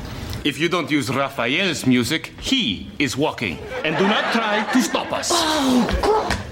[0.42, 3.58] If you don't use Raphael's music, he is walking.
[3.84, 5.30] And do not try to stop us.
[6.08, 6.46] Oh,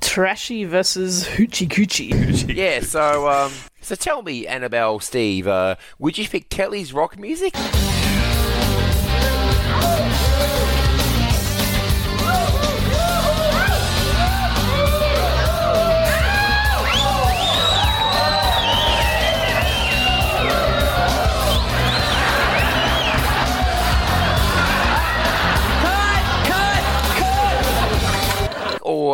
[0.00, 2.48] Trashy versus Hoochie Coochie.
[2.56, 7.54] yeah, so um, so tell me, Annabelle, Steve, uh, would you pick Kelly's rock music?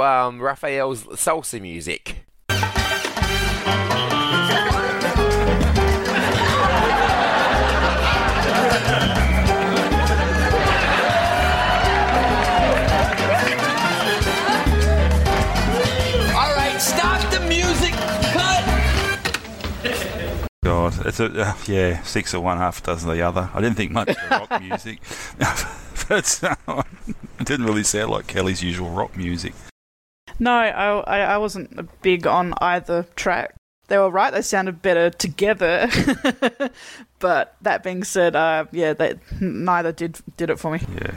[0.01, 2.25] Or um, Raphael's salsa music?
[2.49, 2.57] All
[16.57, 17.93] right, stop the music.
[18.33, 18.65] Cut.
[20.65, 23.51] God, it's a uh, yeah, six of one, half a dozen of the other.
[23.53, 25.01] I didn't think much of rock music,
[26.09, 26.83] but uh,
[27.39, 29.53] it didn't really sound like Kelly's usual rock music.
[30.41, 33.55] No, I, I, I wasn't big on either track.
[33.89, 35.89] They were right; they sounded better together.
[37.19, 40.81] but that being said, uh, yeah, they neither did did it for me.
[40.95, 41.13] Yeah.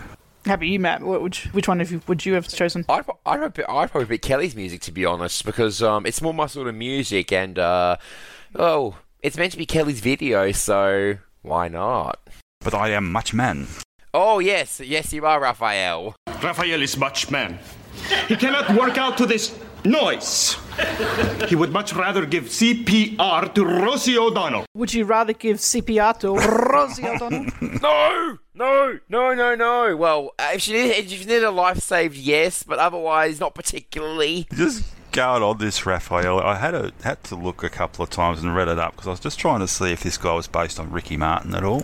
[0.45, 1.01] How about you, Matt?
[1.03, 2.83] What would you, which one of you would you have chosen?
[2.89, 6.33] I'd, I'd, probably- I'd probably pick Kelly's music to be honest, because um, it's more
[6.33, 7.95] my sort of music, and uh,
[8.55, 12.19] oh, it's meant to be Kelly's video, so why not?
[12.59, 13.67] But I am much man.
[14.13, 16.15] Oh yes, yes, you are Raphael.
[16.41, 17.59] Raphael is much man.
[18.27, 20.57] He cannot work out to this noise.
[21.47, 24.65] He would much rather give CPR to Rosie O'Donnell.
[24.73, 27.45] Would you rather give CPR to Rosie O'Donnell?
[27.81, 29.95] No, no, no, no, no.
[29.97, 33.55] Well, uh, if she need, if she need a life saved, yes, but otherwise, not
[33.55, 34.47] particularly.
[34.53, 38.41] Just going on this Raphael, I had a, had to look a couple of times
[38.41, 40.47] and read it up because I was just trying to see if this guy was
[40.47, 41.83] based on Ricky Martin at all.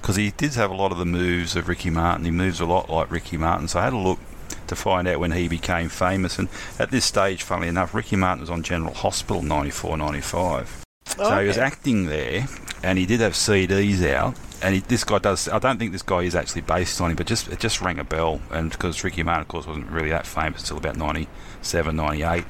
[0.00, 2.24] Because he did have a lot of the moves of Ricky Martin.
[2.24, 3.68] He moves a lot like Ricky Martin.
[3.68, 4.18] So I had a look
[4.68, 6.38] to find out when he became famous.
[6.38, 6.48] And
[6.78, 10.84] at this stage, funnily enough, Ricky Martin was on General Hospital 94 95.
[11.16, 12.46] So he was acting there,
[12.82, 14.34] and he did have CDs out.
[14.62, 15.48] And he, this guy does.
[15.48, 17.98] I don't think this guy is actually based on him, but just it just rang
[17.98, 18.40] a bell.
[18.50, 22.44] And because Ricky Martin, of course, wasn't really that famous until about 97, 98.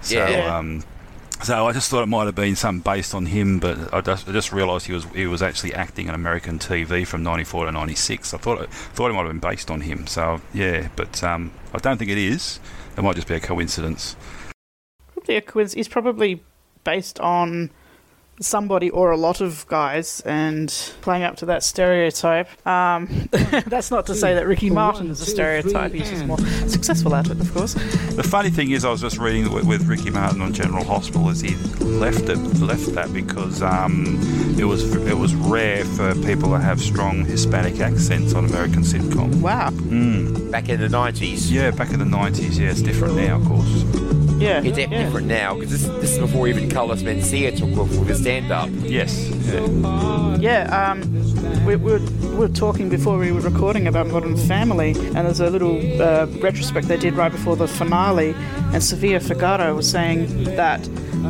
[0.00, 0.56] So, Yeah.
[0.56, 0.82] um,
[1.42, 4.28] so I just thought it might have been something based on him, but I just,
[4.28, 7.72] I just realised he was he was actually acting on American TV from '94 to
[7.72, 8.34] '96.
[8.34, 10.06] I thought it, thought it might have been based on him.
[10.06, 12.60] So yeah, but um, I don't think it is.
[12.96, 14.16] It might just be a coincidence.
[15.12, 15.72] probably a quiz.
[15.72, 16.42] He's probably
[16.84, 17.70] based on
[18.40, 20.68] somebody or a lot of guys and
[21.02, 22.48] playing up to that stereotype.
[22.66, 23.28] Um,
[23.66, 25.92] that's not to say that Ricky Martin is a stereotype.
[25.92, 27.74] He's just more successful at it, of course.
[27.74, 31.28] The funny thing is, I was just reading with, with Ricky Martin on General Hospital,
[31.28, 34.18] is he left it left that because um,
[34.58, 39.40] it was it was rare for people to have strong Hispanic accents on American sitcom.
[39.40, 39.70] Wow.
[39.70, 40.50] Mm.
[40.50, 41.50] Back in the 90s.
[41.50, 42.58] Yeah, back in the 90s.
[42.58, 44.09] Yeah, it's different now, of course.
[44.40, 44.86] Yeah, it's yeah.
[44.86, 48.70] different now because this, this is before even Carlos Mencia took off with his stand-up.
[48.72, 49.28] Yes.
[50.40, 51.02] Yeah, um,
[51.66, 55.40] we, we, were, we were talking before we were recording about Modern Family, and there's
[55.40, 58.34] a little uh, retrospect they did right before the finale,
[58.72, 60.80] and Sofia Vergara was saying that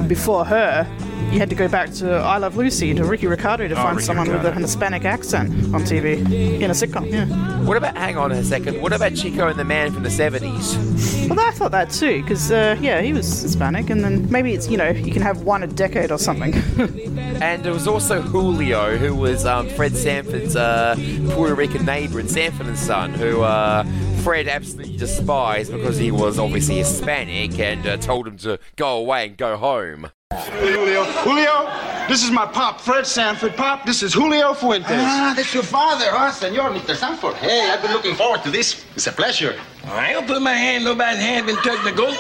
[0.07, 0.87] before her,
[1.33, 3.97] you had to go back to I Love Lucy to Ricky Ricardo to Oh, find
[3.97, 4.59] Ricky someone with Ricardo.
[4.59, 6.19] a Hispanic accent on TV
[6.61, 7.11] in a sitcom.
[7.11, 7.27] Yeah.
[7.65, 11.29] What about, hang on a second, what about Chico and the Man from the 70s?
[11.29, 14.69] Well, I thought that too, because uh, yeah, he was Hispanic, and then maybe it's
[14.69, 16.53] you know you can have one a decade or something.
[17.41, 20.95] And there was also Julio, who was um, Fred Sanford's uh,
[21.31, 23.83] Puerto Rican neighbor in Sanford and Son, who uh,
[24.23, 29.27] Fred absolutely despised because he was obviously Hispanic and uh, told him to go away
[29.27, 30.11] and go home.
[30.33, 31.05] Julio.
[31.05, 31.71] Julio,
[32.07, 33.57] this is my pop, Fred Sanford.
[33.57, 34.91] Pop, this is Julio Fuentes.
[34.91, 36.95] Ah, that's your father, huh, Senor Mr.
[36.95, 37.35] Sanford?
[37.37, 38.85] Hey, I've been looking forward to this.
[38.95, 39.59] It's a pleasure.
[39.87, 42.15] I don't put my hand, nobody's hand been touching the goat.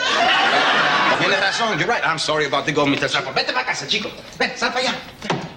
[1.21, 2.07] Tienes razón, you're right.
[2.07, 3.11] I'm sorry about the goat, Mr.
[3.11, 3.35] Sanford.
[3.35, 4.11] Vete para casa, chico.
[4.39, 5.50] Ven, sal para allá.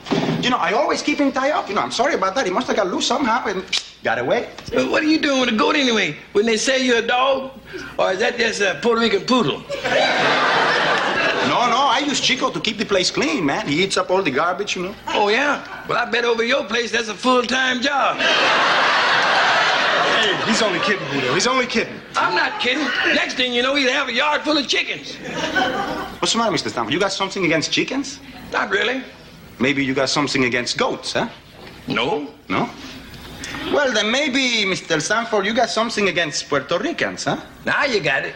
[0.43, 1.69] You know, I always keep him tied up.
[1.69, 2.45] You know, I'm sorry about that.
[2.45, 3.63] He must have got loose somehow and
[4.03, 4.49] got away.
[4.73, 6.17] Well, what are you doing with a goat anyway?
[6.33, 7.51] When they say you're a dog?
[7.97, 9.59] Or is that just a Puerto Rican poodle?
[11.47, 13.67] No, no, I use Chico to keep the place clean, man.
[13.67, 14.95] He eats up all the garbage, you know.
[15.07, 15.63] Oh, yeah?
[15.87, 18.17] Well, I bet over your place that's a full-time job.
[20.07, 21.33] Hey, he's only kidding, Julio.
[21.33, 21.93] He's only kidding.
[22.17, 22.85] I'm not kidding.
[23.15, 25.15] Next thing you know, he'd have a yard full of chickens.
[26.19, 26.69] What's the matter, Mr.
[26.69, 26.93] Stanford?
[26.93, 28.19] You got something against chickens?
[28.51, 29.01] Not really.
[29.63, 31.29] Maybe you got something against goats, huh?
[31.87, 32.27] No.
[32.49, 32.69] No?
[33.71, 35.01] Well, then maybe, Mr.
[35.01, 37.39] Sanford, you got something against Puerto Ricans, huh?
[37.65, 38.35] Now you got it.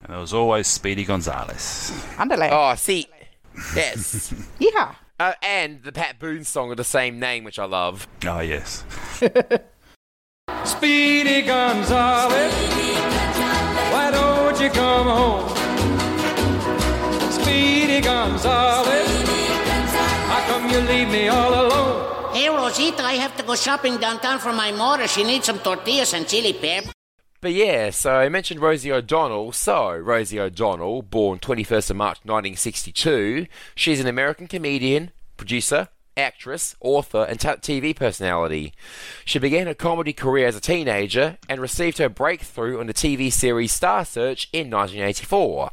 [0.00, 1.90] And there was always Speedy Gonzales.
[2.16, 2.50] Underlay.
[2.52, 3.08] Oh, see,
[3.74, 4.32] yes.
[4.60, 4.94] yeah.
[5.18, 8.06] Uh, and the Pat Boone song of the same name, which I love.
[8.24, 8.84] Oh, yes.
[10.62, 12.54] Speedy Gonzales,
[13.90, 15.53] why don't you come home?
[17.94, 18.88] Speedy Gonzales,
[20.26, 22.34] how come you leave me all alone?
[22.34, 25.06] Hey, Rosita, I have to go shopping downtown for my mother.
[25.06, 26.86] She needs some tortillas and chili pep.
[27.40, 29.52] But yeah, so I mentioned Rosie O'Donnell.
[29.52, 37.24] So, Rosie O'Donnell, born 21st of March 1962, she's an American comedian, producer, actress, author,
[37.28, 38.72] and t- TV personality.
[39.24, 43.32] She began her comedy career as a teenager and received her breakthrough on the TV
[43.32, 45.70] series Star Search in 1984.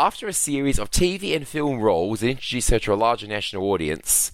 [0.00, 3.64] After a series of TV and film roles that introduced her to a larger national
[3.64, 4.30] audience,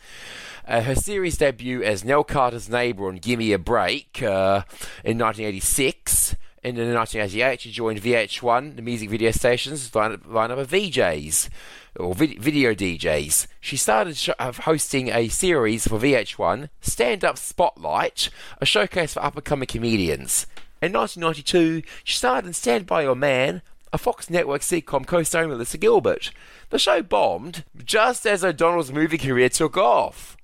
[0.68, 4.64] uh, her series debut as Nell Carter's neighbor on Gimme a Break uh,
[5.02, 6.36] in 1986.
[6.62, 11.48] And in 1988, she joined VH1, the music video station's lineup, lineup of VJs,
[11.96, 13.46] or vid- video DJs.
[13.58, 18.28] She started sh- uh, hosting a series for VH1, Stand Up Spotlight,
[18.60, 20.46] a showcase for up and coming comedians.
[20.82, 23.62] In 1992, she starred in Stand By Your Man,
[23.94, 26.32] a Fox Network sitcom co-starring Melissa Gilbert.
[26.70, 30.36] The show bombed just as O'Donnell's movie career took off.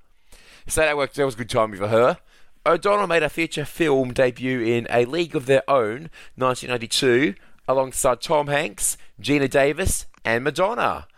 [0.69, 1.17] So that worked.
[1.17, 2.19] That was good timing for her.
[2.65, 7.35] O'Donnell made a feature film debut in A League of Their Own, 1992,
[7.67, 11.09] alongside Tom Hanks, Geena Davis, and Madonna.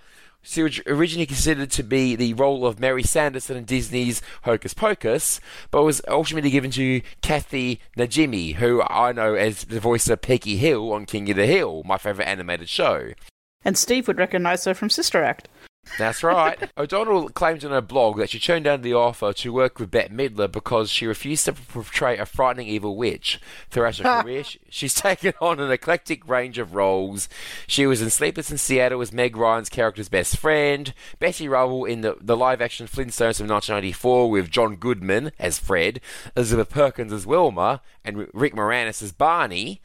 [0.43, 5.41] She was originally considered to be the role of Mary Sanderson in Disney's Hocus Pocus,
[5.71, 10.57] but was ultimately given to Kathy Najimy, who I know as the voice of Peggy
[10.57, 13.13] Hill on King of the Hill, my favourite animated show.
[13.65, 15.49] And Steve would recognise her from Sister Act.
[15.99, 16.71] That's right.
[16.79, 20.15] O'Donnell claimed in her blog that she turned down the offer to work with Bette
[20.15, 23.41] Midler because she refused to portray a frightening evil witch.
[23.69, 27.29] Throughout her career, she's taken on an eclectic range of roles.
[27.67, 32.01] She was in Sleepless in Seattle as Meg Ryan's character's best friend, Betty Rubble in
[32.01, 36.01] the, the live-action Flintstones from 1994 with John Goodman as Fred,
[36.37, 39.81] Elizabeth Perkins as Wilma, and Rick Moranis as Barney,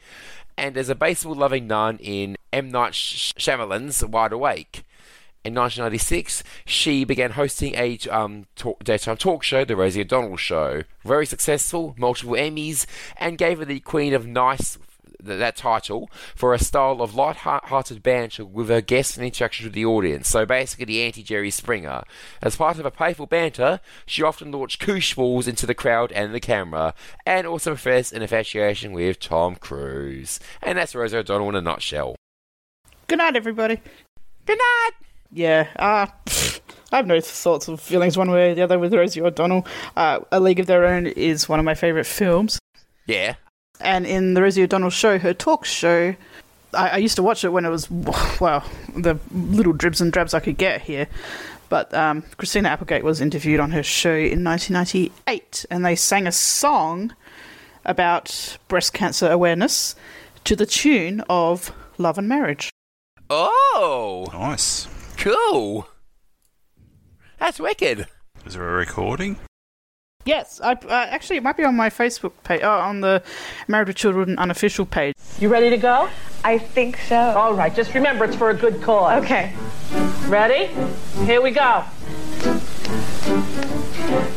[0.56, 2.70] and as a baseball-loving nun in M.
[2.70, 4.84] Night Sh- Shyamalan's Wide Awake.
[5.48, 10.82] In 1996, she began hosting a um, talk, daytime talk show, The Rosie O'Donnell Show.
[11.06, 12.84] Very successful, multiple Emmys,
[13.16, 14.76] and gave her the Queen of Nice
[15.18, 19.86] that title for a style of light-hearted banter with her guests and interactions with the
[19.86, 20.28] audience.
[20.28, 22.02] So basically, the anti-Jerry Springer.
[22.42, 26.34] As part of her playful banter, she often launched koosh balls into the crowd and
[26.34, 26.92] the camera,
[27.24, 30.40] and also professed an infatuation with Tom Cruise.
[30.62, 32.16] And that's Rosie O'Donnell in a nutshell.
[33.06, 33.80] Good night, everybody.
[34.44, 35.07] Good night.
[35.30, 36.06] Yeah, uh,
[36.90, 39.66] I have no thoughts or feelings one way or the other with Rosie O'Donnell.
[39.96, 42.58] Uh, A League of Their Own is one of my favourite films.
[43.06, 43.34] Yeah.
[43.80, 46.14] And in the Rosie O'Donnell show, her talk show,
[46.72, 47.90] I, I used to watch it when it was,
[48.40, 48.64] well,
[48.96, 51.08] the little dribs and drabs I could get here.
[51.68, 56.32] But um, Christina Applegate was interviewed on her show in 1998, and they sang a
[56.32, 57.14] song
[57.84, 59.94] about breast cancer awareness
[60.44, 62.70] to the tune of Love and Marriage.
[63.28, 64.26] Oh.
[64.32, 64.88] Nice.
[65.18, 65.88] Cool.
[67.38, 68.06] That's wicked.
[68.46, 69.36] Is there a recording?
[70.24, 73.22] Yes, I, uh, actually, it might be on my Facebook page, uh, on the
[73.66, 75.14] Married with Children unofficial page.
[75.40, 76.08] You ready to go?
[76.44, 77.16] I think so.
[77.16, 79.24] All right, just remember it's for a good cause.
[79.24, 79.52] Okay.
[80.28, 80.66] Ready?
[81.24, 81.82] Here we go.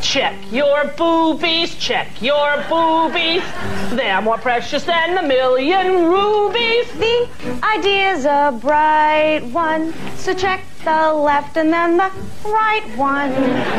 [0.01, 3.43] Check your boobies, check your boobies.
[3.91, 6.91] They're more precious than a million rubies.
[6.93, 7.29] The
[7.63, 12.11] idea's a bright one, so check the left and then the
[12.45, 13.31] right one.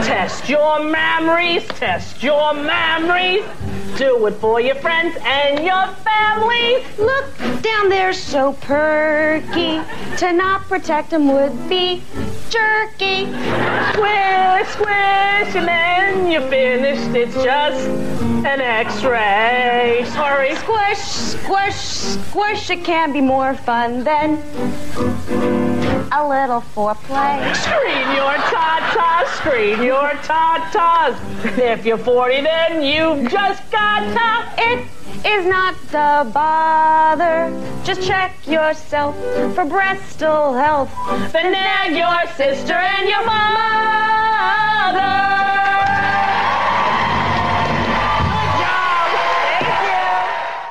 [0.04, 3.44] Test your memories, test your memories.
[3.96, 6.82] Do it for your friends and your family.
[6.98, 7.26] Look
[7.62, 9.80] down there, so perky.
[10.18, 12.02] To not protect them would be
[12.48, 13.26] jerky.
[13.92, 17.14] Squish, squish, and then you're finished.
[17.14, 17.86] It's just
[18.46, 20.04] an x-ray.
[20.14, 20.54] Sorry.
[20.56, 22.70] Squish, squish, squish.
[22.70, 24.38] It can be more fun than
[26.12, 26.60] a little
[26.94, 27.54] foreplay.
[27.56, 31.16] Screen your tatas, screen your tatas.
[31.58, 34.62] If you're 40, then you've just got to.
[34.62, 34.86] It
[35.26, 37.52] is not the bother.
[37.84, 39.16] Just check yourself
[39.54, 40.90] for breastal health.
[41.32, 44.52] Then nag your sister and your mother.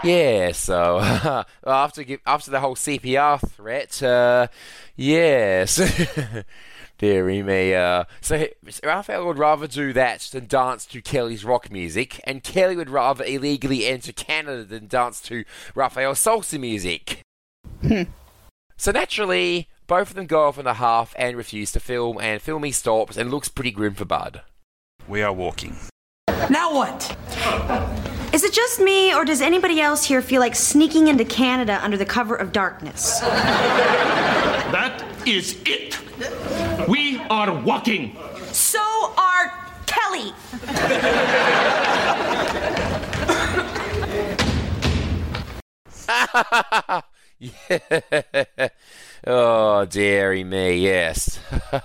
[0.03, 0.99] Yeah, so
[1.67, 4.47] after give, after the whole CPR threat, uh,
[4.95, 5.79] yes,
[6.97, 7.75] dearie me.
[7.75, 8.47] Uh, so
[8.83, 13.23] Raphael would rather do that than dance to Kelly's rock music, and Kelly would rather
[13.23, 15.45] illegally enter Canada than dance to
[15.75, 17.19] Raphael's salsa music.
[18.77, 22.41] so naturally, both of them go off in a half and refuse to film, and
[22.41, 24.41] filming stops and looks pretty grim for Bud.
[25.07, 25.75] We are walking.
[26.49, 27.97] Now what?
[28.33, 31.97] Is it just me, or does anybody else here feel like sneaking into Canada under
[31.97, 33.19] the cover of darkness?
[33.19, 35.99] That is it.
[36.87, 38.15] We are walking.
[38.53, 38.79] So
[39.17, 39.51] are
[39.85, 40.31] Kelly.
[47.39, 48.69] yeah.
[49.27, 51.37] Oh, dearie me, yes.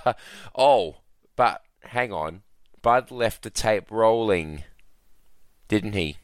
[0.57, 0.99] oh,
[1.35, 2.43] but hang on.
[2.83, 4.63] Bud left the tape rolling,
[5.67, 6.19] didn't he?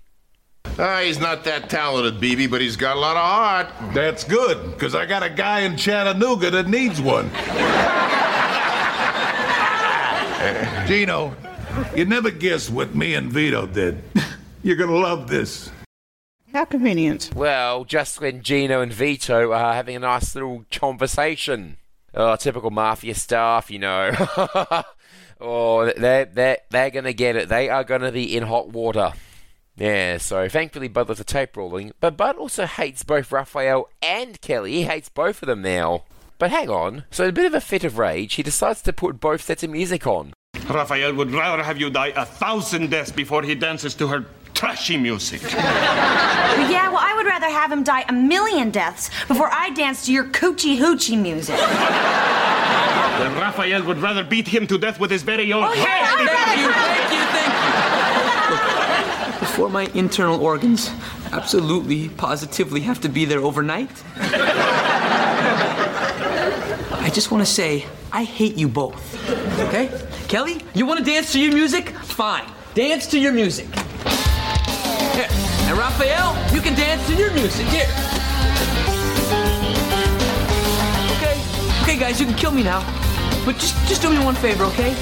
[0.78, 3.94] Ah, he's not that talented, BB, but he's got a lot of heart.
[3.94, 7.30] That's good, because I got a guy in Chattanooga that needs one.
[10.86, 11.36] Gino,
[11.94, 14.02] you never guess what me and Vito did.
[14.62, 15.70] You're gonna love this.
[16.52, 17.30] How convenient.
[17.34, 21.78] Well, just when Gino and Vito are having a nice little conversation.
[22.14, 24.10] Oh, typical mafia stuff, you know.
[25.40, 27.48] oh, they're, they're, they're going to get it.
[27.48, 29.14] They are going to be in hot water.
[29.82, 34.40] Yeah, so thankfully Bud left the tape rolling, but Bud also hates both Raphael and
[34.40, 34.74] Kelly.
[34.74, 36.04] He hates both of them now.
[36.38, 38.92] But hang on, so in a bit of a fit of rage, he decides to
[38.92, 40.34] put both sets of music on.
[40.68, 44.24] Raphael would rather have you die a thousand deaths before he dances to her
[44.54, 45.42] trashy music.
[45.52, 50.12] yeah, well, I would rather have him die a million deaths before I dance to
[50.12, 51.56] your coochie hoochie music.
[51.56, 56.28] Then Raphael would rather beat him to death with his very own Oh, yeah, hand.
[56.30, 57.11] I'd
[59.52, 60.90] Before my internal organs
[61.30, 63.90] absolutely, positively have to be there overnight,
[66.96, 69.14] I just want to say I hate you both.
[69.68, 69.90] Okay?
[70.26, 71.90] Kelly, you want to dance to your music?
[71.90, 72.50] Fine.
[72.72, 73.66] Dance to your music.
[75.12, 75.28] Here.
[75.68, 77.66] And Raphael, you can dance to your music.
[77.66, 77.90] Here.
[81.18, 81.38] Okay.
[81.82, 82.80] Okay, guys, you can kill me now.
[83.44, 84.94] But just just do me one favor, okay?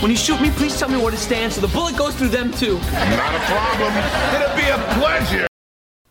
[0.00, 2.28] When you shoot me, please tell me where to stand so the bullet goes through
[2.28, 2.74] them too.
[2.74, 3.92] Not a problem.
[4.34, 5.46] It'll be a pleasure.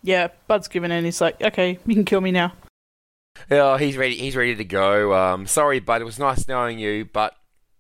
[0.04, 1.06] Yeah, Bud's given in.
[1.06, 2.54] He's like, okay, you can kill me now.
[3.50, 4.16] Oh, he's ready.
[4.16, 5.14] He's ready to go.
[5.14, 6.02] Um, sorry, bud.
[6.02, 7.36] It was nice knowing you, but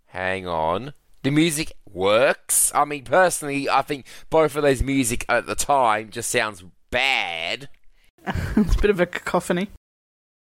[0.05, 0.93] hang on.
[1.23, 2.71] The music works.
[2.73, 7.67] I mean, personally, I think both of those music at the time just sounds bad.
[8.27, 9.69] it's a bit of a cacophony.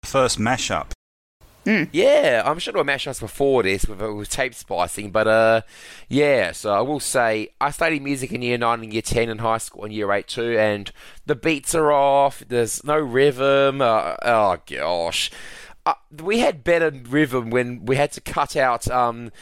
[0.03, 0.94] First mashup.
[1.67, 5.63] Yeah, I'm sure there were mashups before this with, with tape splicing, but uh,
[6.09, 6.53] yeah.
[6.53, 9.59] So I will say I studied music in year nine and year ten in high
[9.59, 10.93] school and year eight too, and
[11.27, 12.43] the beats are off.
[12.47, 13.81] There's no rhythm.
[13.81, 15.31] Uh, oh gosh,
[15.87, 19.33] uh, we had better rhythm when we had to cut out um,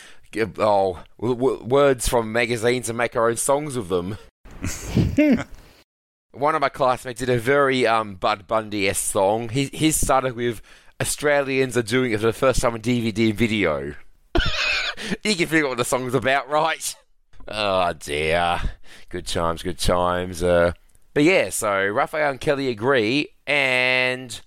[0.59, 4.17] oh w- w- words from magazines and make our own songs with them.
[6.33, 9.51] One of my classmates did a very um, Bud Bundy esque song.
[9.51, 10.63] His, his started with
[11.03, 13.97] Australians are doing it for the first time on DVD and video.
[15.25, 16.95] you can figure out what the song's about, right?
[17.49, 18.61] Oh dear.
[19.09, 20.45] Good times, good times.
[20.45, 20.75] Uh,
[21.13, 24.41] but yeah, so Raphael and Kelly agree, and.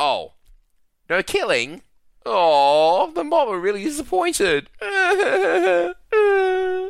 [0.00, 0.32] Oh.
[1.10, 1.82] No killing?
[2.24, 4.70] Oh, the mob are really disappointed.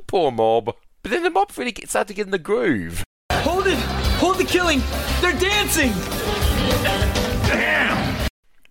[0.06, 0.76] Poor mob.
[1.02, 3.02] But then the mob really get, start to get in the groove.
[3.32, 3.78] Hold it!
[4.20, 4.80] Hold the killing!
[5.20, 5.92] They're dancing!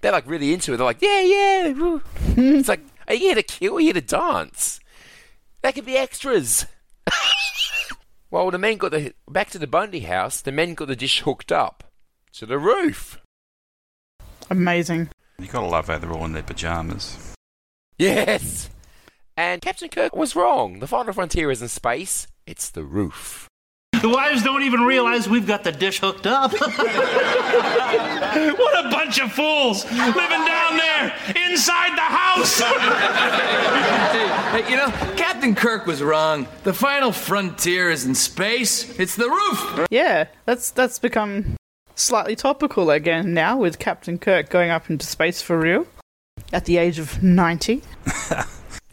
[0.01, 0.77] They're like really into it.
[0.77, 1.73] They're like, yeah, yeah.
[1.73, 2.55] Hmm.
[2.55, 3.73] it's like, are you here to kill?
[3.73, 4.79] Or are you here to dance?
[5.61, 6.65] They could be extras.
[8.31, 10.41] well, the men got the back to the Bundy house.
[10.41, 11.86] The men got the dish hooked up
[12.34, 13.19] to the roof.
[14.49, 15.09] Amazing.
[15.39, 17.36] You gotta love how they're all in their pajamas.
[17.97, 18.69] Yes.
[19.38, 20.79] And Captain Kirk was wrong.
[20.79, 22.27] The final frontier isn't space.
[22.45, 23.47] It's the roof.
[24.03, 26.51] The wives don't even realize we've got the dish hooked up.
[26.59, 26.75] what
[28.85, 31.15] a bunch of fools living down there
[31.47, 32.61] inside the house.
[34.53, 36.47] Hey, you know, Captain Kirk was wrong.
[36.63, 38.99] The final frontier is in space.
[38.99, 39.87] It's the roof.
[39.89, 41.55] Yeah, that's that's become
[41.95, 45.87] slightly topical again now with Captain Kirk going up into space for real
[46.51, 47.81] at the age of 90.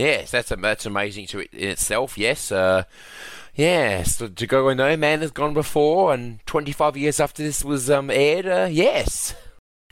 [0.01, 2.17] Yes, that's that's amazing to it in itself.
[2.17, 2.85] Yes, uh,
[3.61, 4.19] yes.
[4.19, 7.91] To, to go where no man has gone before, and 25 years after this was
[7.91, 8.47] um, aired.
[8.47, 9.35] Uh, yes.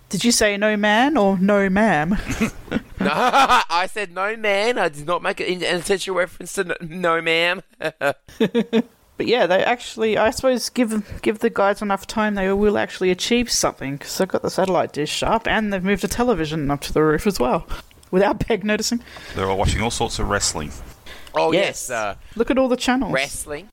[0.09, 2.17] Did you say no man or no ma'am?
[3.01, 4.77] No, I said no man.
[4.77, 7.63] I did not make an intentional reference to no, no ma'am.
[9.19, 13.11] But yeah, they actually, I suppose, give give the guys enough time, they will actually
[13.11, 16.81] achieve something because they've got the satellite dish up and they've moved the television up
[16.83, 17.67] to the roof as well,
[18.13, 19.03] without Peg noticing.
[19.35, 20.71] They're all watching all sorts of wrestling.
[21.35, 21.89] Oh Yes.
[21.89, 23.13] yes, uh, Look at all the channels.
[23.13, 23.69] wrestling,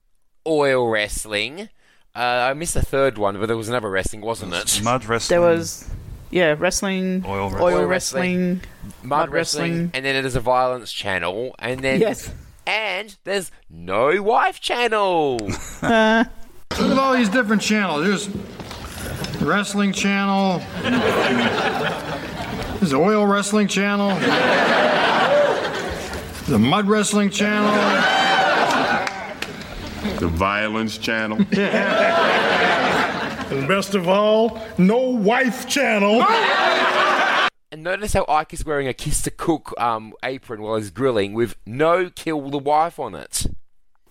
[0.47, 1.69] oil wrestling.
[2.15, 4.81] Uh, I missed the third one, but there was another wrestling, wasn't it?
[4.83, 5.39] Mud wrestling.
[5.41, 5.89] There was,
[6.31, 8.49] yeah, wrestling, Oil wrestling, oil, wrestling.
[8.49, 8.61] wrestling,
[9.03, 12.31] Mud wrestling, and then there's a violence channel, and then Yes.
[12.65, 15.39] and there's no wife channel.
[15.81, 16.23] Uh,
[16.79, 18.03] Look at all these different channels.
[18.27, 20.61] There's wrestling channel.
[22.79, 24.09] There's oil wrestling channel.
[26.47, 27.71] The mud wrestling channel.
[30.19, 31.39] The Violence Channel.
[33.45, 36.23] And best of all, no wife channel.
[37.71, 41.33] And notice how Ike is wearing a kiss the cook um, apron while he's grilling
[41.33, 43.45] with no kill the wife on it.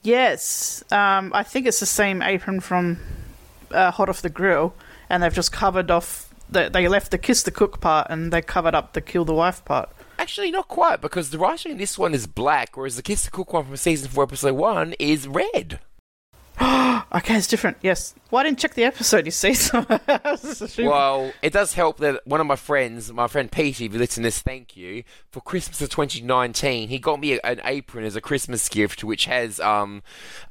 [0.03, 3.01] yes, um, I think it's the same apron from
[3.73, 4.73] uh, Hot Off the Grill,
[5.11, 6.33] and they've just covered off.
[6.49, 9.35] The, they left the kiss the cook part and they covered up the kill the
[9.35, 9.91] wife part.
[10.19, 13.31] Actually, not quite, because the writing in this one is black, whereas the Kiss the
[13.31, 15.81] Cook one from season 4, episode 1 is red.
[17.13, 17.77] Okay, it's different.
[17.81, 18.15] Yes.
[18.33, 19.25] Well, didn't check the episode.
[19.25, 23.13] You see, so I was assuming- Well, it does help that one of my friends,
[23.13, 26.99] my friend Petey, if you listen to this, thank you, for Christmas of 2019, he
[26.99, 30.03] got me a, an apron as a Christmas gift, which has um,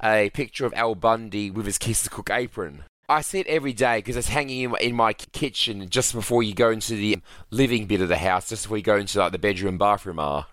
[0.02, 2.84] a picture of Al Bundy with his Kiss the Cook apron.
[3.08, 6.42] I see it every day because it's hanging in my, in my kitchen just before
[6.42, 7.18] you go into the
[7.50, 10.46] living bit of the house, just before you go into like the bedroom bathroom are.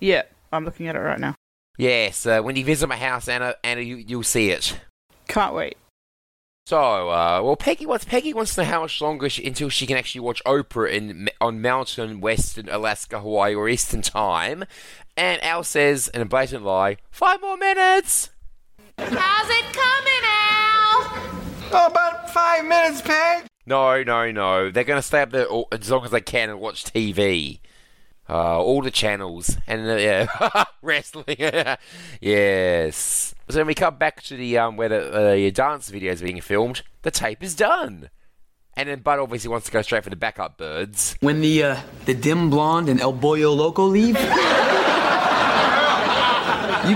[0.00, 1.34] yeah, I'm looking at it right now.
[1.78, 4.78] Yes, uh, when you visit my house, Anna, Anna, you, you'll see it.
[5.28, 5.76] Can't wait.
[6.66, 9.86] So, uh, well, Peggy wants Peggy wants to know how much longer she, until she
[9.86, 14.64] can actually watch Oprah in on Mountain, Western, Alaska, Hawaii, or Eastern Time.
[15.16, 18.30] And Al says, in a blatant lie, five more minutes.
[18.98, 20.39] How's it coming, Al?
[21.72, 23.44] Oh, about five minutes, Peg.
[23.64, 24.70] No, no, no.
[24.70, 27.60] They're going to stay up there all, as long as they can and watch TV.
[28.28, 31.36] Uh, all the channels and uh, yeah, wrestling.
[32.20, 33.34] yes.
[33.48, 36.40] So when we come back to the um where the uh, dance video is being
[36.40, 38.08] filmed, the tape is done.
[38.76, 41.16] And then Bud obviously wants to go straight for the backup birds.
[41.18, 44.14] When the uh, the dim blonde and El Boyo Loco leave, you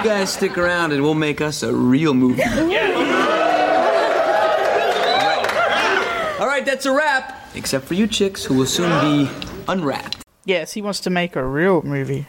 [0.04, 2.44] guys stick around and we'll make us a real movie.
[6.44, 7.40] All right, that's a wrap.
[7.54, 9.30] Except for you chicks, who will soon be
[9.68, 10.24] unwrapped.
[10.44, 12.26] Yes, he wants to make a real movie.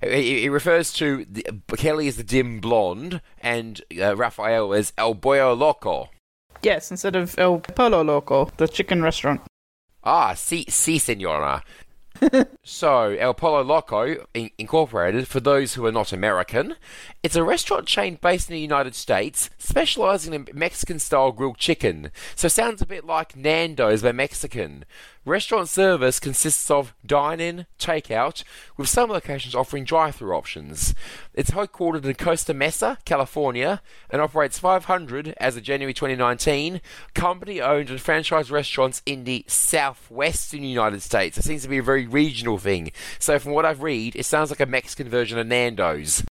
[0.00, 1.44] He, he refers to the,
[1.76, 6.10] Kelly as the dim blonde and uh, Raphael as El Boyo Loco.
[6.62, 9.40] Yes, instead of El Pollo Loco, the chicken restaurant.
[10.04, 11.64] Ah, si, si, senora.
[12.62, 16.76] so, El Pollo Loco in- Incorporated, for those who are not American,
[17.22, 22.10] it's a restaurant chain based in the United States, specializing in Mexican style grilled chicken.
[22.34, 24.84] So, sounds a bit like Nando's but Mexican.
[25.24, 28.42] Restaurant service consists of dine-in, takeout,
[28.76, 30.96] with some locations offering drive-through options.
[31.32, 36.80] It's headquartered in Costa Mesa, California, and operates 500 as of January 2019
[37.14, 41.38] company-owned and franchised restaurants in the southwestern United States.
[41.38, 42.90] It seems to be a very regional thing.
[43.20, 46.24] So from what I've read, it sounds like a Mexican version of Nando's.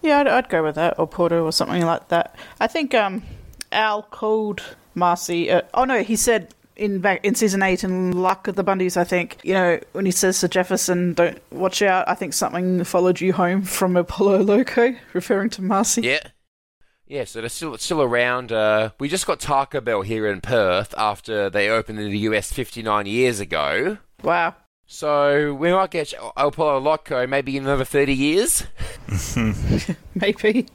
[0.00, 2.34] Yeah, I'd, I'd go with that, or Porto, or something like that.
[2.58, 3.22] I think um,
[3.70, 4.62] Al called
[4.94, 5.50] Marcy.
[5.50, 8.96] Uh, oh no, he said in back in season eight in Luck of the Bundys.
[8.96, 12.82] I think you know when he says to Jefferson, "Don't watch out." I think something
[12.84, 16.02] followed you home from Apollo Loco, referring to Marcy.
[16.02, 16.26] Yeah.
[17.06, 18.52] Yeah, so they're still still around.
[18.52, 22.52] Uh, we just got Taco Bell here in Perth after they opened in the US
[22.52, 23.98] 59 years ago.
[24.22, 24.54] Wow.
[24.86, 28.64] So we might get Apollo Loco maybe in another 30 years.
[30.14, 30.66] Maybe.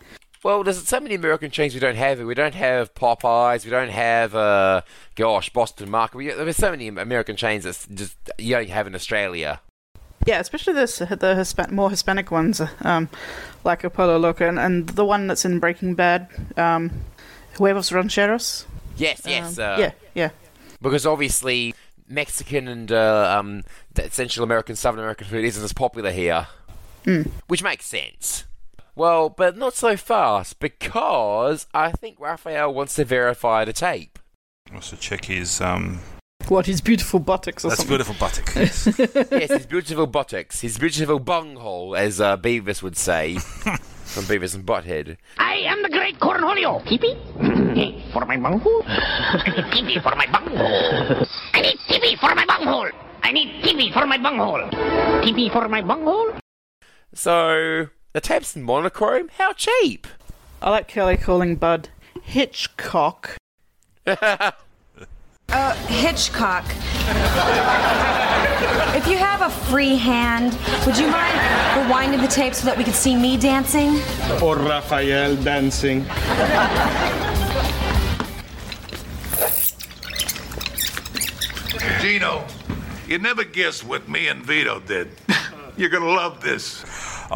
[0.46, 2.20] Well, there's so many American chains we don't have.
[2.20, 3.66] We don't have Popeyes.
[3.66, 4.82] We don't have, uh,
[5.16, 6.18] gosh, Boston Market.
[6.18, 9.60] We, there's so many American chains that just you don't have in Australia.
[10.28, 10.86] Yeah, especially the
[11.20, 13.10] the Hispan- more Hispanic ones, um,
[13.64, 16.28] like Apollo Loco, and, and the one that's in Breaking Bad,
[16.58, 16.92] um,
[17.58, 18.68] Huevos Rancheros.
[18.98, 19.58] Yes, yes.
[19.58, 20.30] Um, uh, yeah, yeah.
[20.80, 21.74] Because obviously
[22.08, 23.64] Mexican and uh, um,
[24.12, 26.46] Central American, Southern American food isn't as popular here,
[27.04, 27.32] Mm.
[27.48, 28.44] which makes sense.
[28.96, 34.20] Well, but not so fast because I think Raphael wants to verify the tape.
[34.72, 36.00] Wants to check his um.
[36.48, 37.98] What his beautiful buttocks or That's something.
[37.98, 38.54] beautiful buttock.
[38.56, 38.88] Yes.
[39.32, 43.36] yes, his beautiful buttocks, his beautiful bunghole, as uh, Beavis would say
[44.06, 45.18] from Beavis and Butthead.
[45.40, 46.86] I am the great Cornholio.
[46.88, 47.18] Tippy?
[48.14, 48.84] for my bunghole?
[48.86, 51.28] I need tippy for my bunghole.
[51.54, 52.90] I need tippy for my bunghole.
[53.24, 54.70] I need tippy for my bunghole.
[55.24, 56.32] Tippy for my bunghole?
[57.14, 59.28] So the tape's in monochrome.
[59.38, 60.08] How cheap?
[60.62, 61.90] I like Kelly calling Bud
[62.24, 63.36] Hitchcock.
[65.48, 66.66] Uh, Hitchcock.
[68.96, 71.38] if you have a free hand, would you mind
[71.78, 74.02] rewinding the tape so that we could see me dancing?
[74.42, 76.04] Or Raphael dancing.
[82.02, 82.44] Gino,
[83.08, 85.10] you never guessed what me and Vito did.
[85.78, 86.84] You're gonna love this.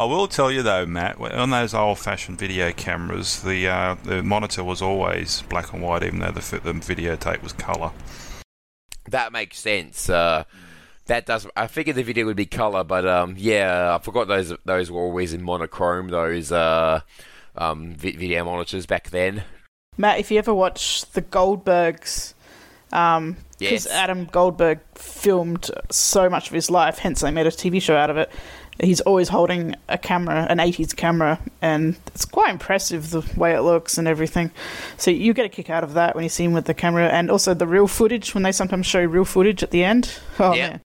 [0.00, 4.64] I will tell you though, Matt, on those old-fashioned video cameras, the uh, the monitor
[4.64, 7.90] was always black and white, even though the, fi- the videotape was colour.
[9.10, 10.08] That makes sense.
[10.08, 10.44] Uh,
[11.04, 11.46] that does.
[11.54, 14.54] I figured the video would be color, but um, yeah, I forgot those.
[14.64, 16.08] Those were always in monochrome.
[16.08, 17.00] Those uh,
[17.54, 19.42] um, video monitors back then.
[19.98, 22.32] Matt, if you ever watch the Goldbergs,
[22.90, 23.86] um, because Yes.
[23.88, 28.08] Adam Goldberg filmed so much of his life, hence they made a TV show out
[28.08, 28.30] of it.
[28.82, 33.60] He's always holding a camera, an 80s camera, and it's quite impressive the way it
[33.60, 34.50] looks and everything.
[34.96, 37.08] So you get a kick out of that when you see him with the camera,
[37.08, 40.18] and also the real footage when they sometimes show real footage at the end.
[40.38, 40.68] Oh Yeah.
[40.68, 40.80] man,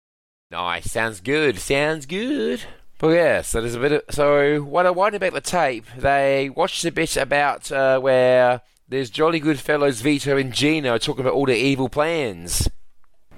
[0.51, 0.91] Nice.
[0.91, 1.57] Sounds good.
[1.59, 2.61] Sounds good.
[2.97, 4.01] But yeah, so there's a bit of.
[4.09, 9.09] So what I wanted about the tape, they watched a bit about uh, where there's
[9.09, 12.69] jolly good fellows Vito and Gino talking about all their evil plans.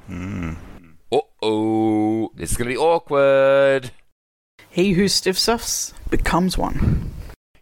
[0.07, 0.53] Hmm.
[1.11, 3.91] Uh oh, this is gonna be awkward.
[4.77, 7.11] He who stiff stuffs becomes one.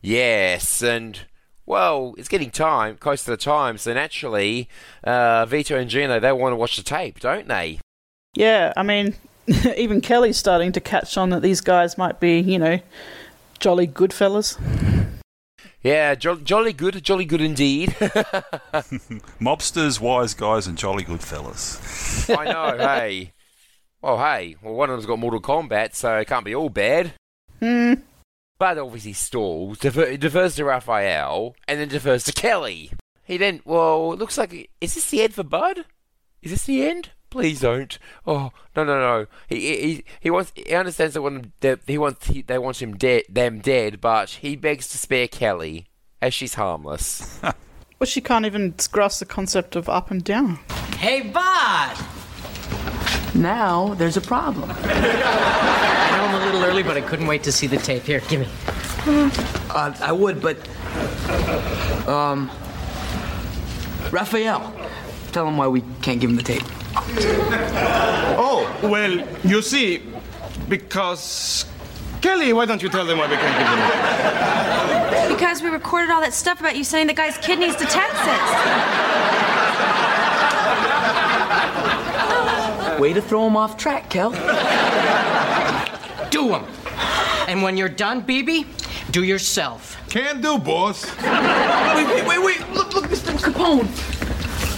[0.01, 1.17] Yes, and
[1.65, 4.67] well, it's getting time, close to the time, so naturally,
[5.05, 7.79] uh, Vito and Gino they want to watch the tape, don't they?
[8.35, 9.15] Yeah, I mean,
[9.77, 12.81] even Kelly's starting to catch on that these guys might be, you know,
[13.59, 14.57] jolly good fellas.
[15.81, 17.91] Yeah, jo- jolly good, jolly good indeed.
[19.39, 22.29] Mobsters, wise guys, and jolly good fellas.
[22.29, 23.31] I know, hey.
[24.05, 27.13] Well, hey, well, one of them's got Mortal Kombat, so it can't be all bad.
[27.59, 27.95] Hmm.
[28.59, 32.91] But obviously stalls, defer- defers to Raphael, and then defers to Kelly.
[33.23, 35.85] He then, well, it looks like, is this the end for Bud?
[36.43, 37.09] Is this the end?
[37.31, 37.97] Please don't.
[38.27, 39.25] Oh no no no.
[39.47, 40.53] He he he wants.
[40.55, 42.27] He understands that, one, that he wants.
[42.27, 43.23] He, they want him dead.
[43.27, 45.87] Them dead, but he begs to spare Kelly,
[46.21, 47.41] as she's harmless.
[47.97, 50.59] Well, she can't even grasp the concept of up and down.
[50.97, 51.95] Hey, Bud!
[53.33, 54.71] Now there's a problem.
[54.71, 58.03] I know I'm a little early, but I couldn't wait to see the tape.
[58.03, 58.47] Here, give me.
[59.69, 60.57] Uh, I would, but.
[62.07, 62.49] Um.
[64.11, 64.73] Raphael,
[65.31, 66.63] tell him why we can't give him the tape.
[68.37, 70.01] Oh, well, you see,
[70.69, 71.65] because.
[72.21, 73.67] Kelly, why don't you tell them why we can't give
[75.27, 78.39] them Because we recorded all that stuff about you sending the guy's kidneys to Texas.
[82.99, 84.31] Way to throw him off track, Kel.
[86.29, 86.65] do him.
[87.47, 88.65] And when you're done, BB,
[89.11, 89.97] do yourself.
[90.09, 91.05] Can do, boss.
[91.21, 92.69] Wait, wait, wait, wait.
[92.73, 93.37] Look, look, Mr.
[93.37, 93.87] Capone.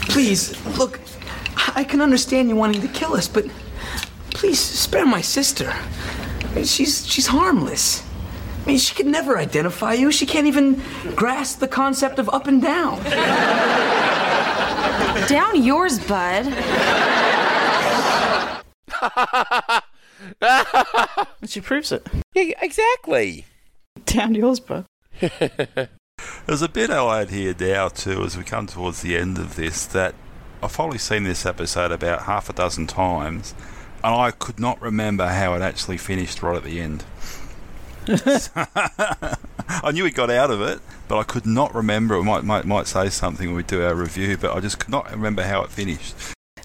[0.09, 0.99] Please, look.
[1.55, 3.45] I I can understand you wanting to kill us, but
[4.32, 5.72] please spare my sister.
[6.63, 8.03] She's she's harmless.
[8.63, 10.11] I mean, she could never identify you.
[10.11, 10.82] She can't even
[11.15, 13.01] grasp the concept of up and down.
[15.28, 16.45] Down yours, bud.
[21.45, 22.05] She proves it.
[22.33, 23.45] Yeah, exactly.
[24.05, 24.85] Down yours, bud.
[25.19, 29.55] There's a bit I'll add here now too, as we come towards the end of
[29.55, 30.15] this, that
[30.61, 33.53] I've probably seen this episode about half a dozen times,
[34.03, 37.03] and I could not remember how it actually finished right at the end.
[39.83, 42.15] I knew he got out of it, but I could not remember.
[42.15, 44.89] It might might might say something when we do our review, but I just could
[44.89, 46.15] not remember how it finished.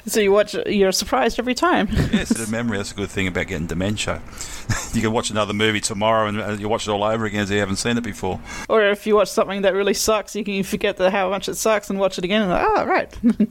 [0.07, 1.89] So you watch, you're surprised every time.
[2.13, 2.79] Yes, the memory.
[2.79, 4.21] That's a good thing about getting dementia.
[4.93, 7.51] you can watch another movie tomorrow and uh, you watch it all over again as
[7.51, 8.41] if you haven't seen it before.
[8.69, 11.55] Or if you watch something that really sucks, you can forget the, how much it
[11.55, 13.19] sucks and watch it again and like, oh, right.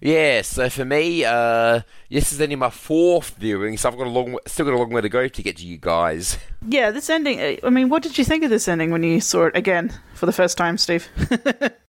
[0.00, 4.10] Yeah, so for me, uh, this is only my fourth viewing, so I've got a
[4.10, 6.38] long, still got a long way to go to get to you guys.
[6.68, 9.20] yeah, this ending, uh, I mean, what did you think of this ending when you
[9.20, 11.08] saw it again for the first time, Steve?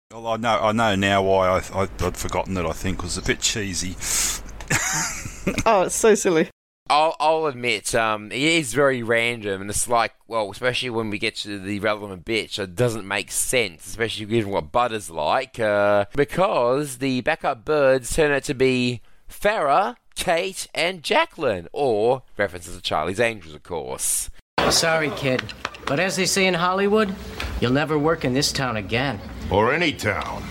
[0.09, 2.65] Well, I know I know now why I, I, I'd forgotten it.
[2.65, 3.91] I think it was a bit cheesy.
[5.65, 6.49] oh, it's so silly.
[6.89, 11.19] I'll, I'll admit, um, it is very random, and it's like, well, especially when we
[11.19, 16.05] get to the relevant bits, it doesn't make sense, especially given what Butter's like, uh,
[16.15, 22.81] because the backup birds turn out to be Farrah, Kate, and Jacqueline, or references to
[22.81, 24.29] Charlie's Angels, of course.
[24.69, 25.43] Sorry, kid.
[25.85, 27.13] But as they say in Hollywood,
[27.59, 29.19] you'll never work in this town again.
[29.49, 30.43] Or any town.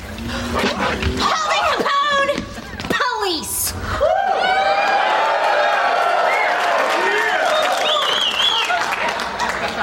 [1.21, 2.41] Holding Capone!
[2.89, 3.73] Police!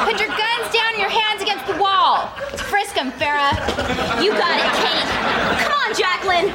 [0.03, 2.27] Put your guns down and your hands against the wall.
[2.57, 3.53] Frisk him, Farrah.
[4.23, 5.07] You got it, Kate.
[5.61, 6.49] Come on, Jacqueline.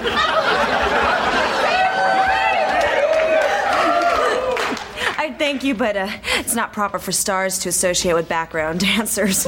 [5.16, 9.46] I thank you, but uh, it's not proper for stars to associate with background dancers.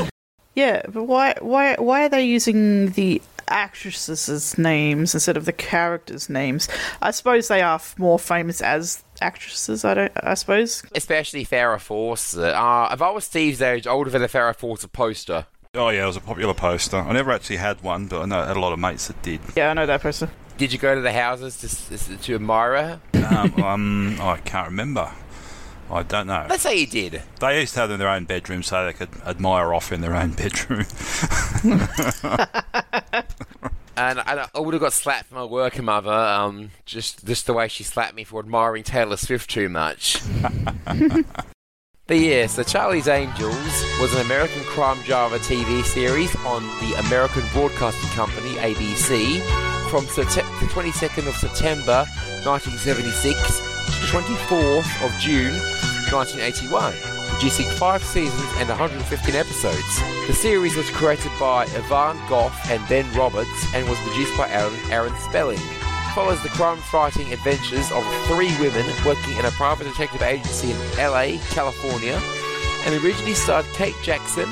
[0.54, 6.28] Yeah, but why why why are they using the actresses' names instead of the characters'
[6.28, 6.68] names?
[7.02, 9.84] I suppose they are f- more famous as actresses.
[9.84, 10.12] I don't.
[10.16, 10.82] I suppose.
[10.94, 12.54] Especially Farrah Fawcett.
[12.54, 15.46] Uh, if I was Steve's age, I would have had a Farrah Fawcett poster.
[15.74, 16.96] Oh yeah, it was a popular poster.
[16.96, 19.22] I never actually had one, but I know I had a lot of mates that
[19.22, 19.40] did.
[19.54, 20.30] Yeah, I know that person.
[20.58, 21.56] Did you go to the houses
[21.88, 23.00] to, to, to admire her?
[23.30, 25.10] um, um, I can't remember.
[25.90, 26.46] I don't know.
[26.48, 27.22] Let's say you did.
[27.40, 30.00] They used to have them in their own bedroom so they could admire off in
[30.00, 30.86] their own bedroom.
[34.00, 37.52] And I, I would have got slapped from my work mother, um, just just the
[37.52, 40.18] way she slapped me for admiring Taylor Swift too much.
[42.06, 47.42] but yes, the Charlie's Angels was an American crime drama TV series on the American
[47.52, 49.38] Broadcasting Company (ABC)
[49.90, 52.06] from the 22nd of September
[52.46, 55.79] 1976 to 24th of June
[56.12, 60.00] 1981 producing five seasons and 115 episodes.
[60.26, 64.76] The series was created by Ivan Goff and Ben Roberts and was produced by Aaron,
[64.90, 65.56] Aaron Spelling.
[65.56, 70.76] It follows the crime-fighting adventures of three women working in a private detective agency in
[70.98, 72.20] LA, California,
[72.84, 74.44] and originally starred Kate Jackson,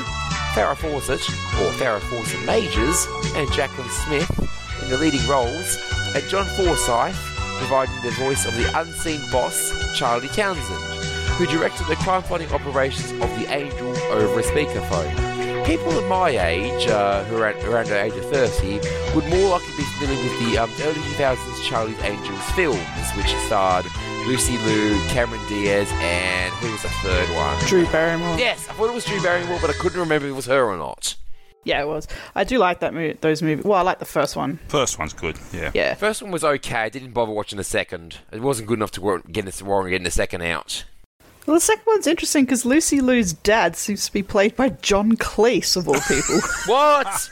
[0.56, 1.20] Farrah Fawcett,
[1.60, 3.04] or Farrah Fawcett Majors,
[3.36, 5.76] and Jaclyn Smith in the leading roles,
[6.14, 7.20] and John Forsyth
[7.58, 11.07] providing the voice of the unseen boss, Charlie Townsend
[11.38, 15.64] who directed the crime-fighting operations of the Angel over a speakerphone.
[15.64, 18.80] People of my age, uh, who are around the age of 30,
[19.14, 23.84] would more likely be familiar with the um, early 2000s Charlie's Angels films, which starred
[24.26, 27.56] Lucy Liu, Cameron Diaz, and who was the third one?
[27.66, 28.38] Drew Barrymore.
[28.38, 30.64] Yes, I thought it was Drew Barrymore, but I couldn't remember if it was her
[30.64, 31.14] or not.
[31.64, 32.08] Yeah, it was.
[32.34, 33.18] I do like that movie.
[33.20, 33.64] Those movies.
[33.64, 34.58] Well, I like the first one.
[34.68, 35.70] First one's good, yeah.
[35.74, 35.94] Yeah.
[35.94, 36.76] First one was okay.
[36.76, 38.18] I didn't bother watching the second.
[38.32, 40.84] It wasn't good enough to wor- get this wrong and getting the second out.
[41.48, 45.16] Well, the second one's interesting because Lucy Liu's dad seems to be played by John
[45.16, 46.40] Cleese of all people.
[46.66, 47.30] what?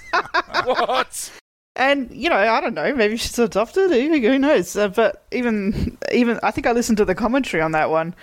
[0.64, 1.31] what?
[1.77, 2.95] And you know, I don't know.
[2.95, 3.91] Maybe she's adopted.
[3.91, 4.75] Who, who knows?
[4.75, 8.14] Uh, but even, even I think I listened to the commentary on that one,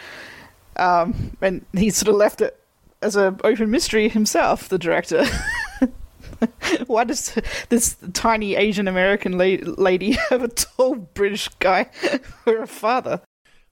[0.78, 2.60] um, and he sort of left it
[3.04, 4.70] as an open mystery himself.
[4.70, 5.26] The director.
[6.88, 7.38] Why does
[7.70, 13.22] this tiny Asian American la- lady have a tall British guy for a father?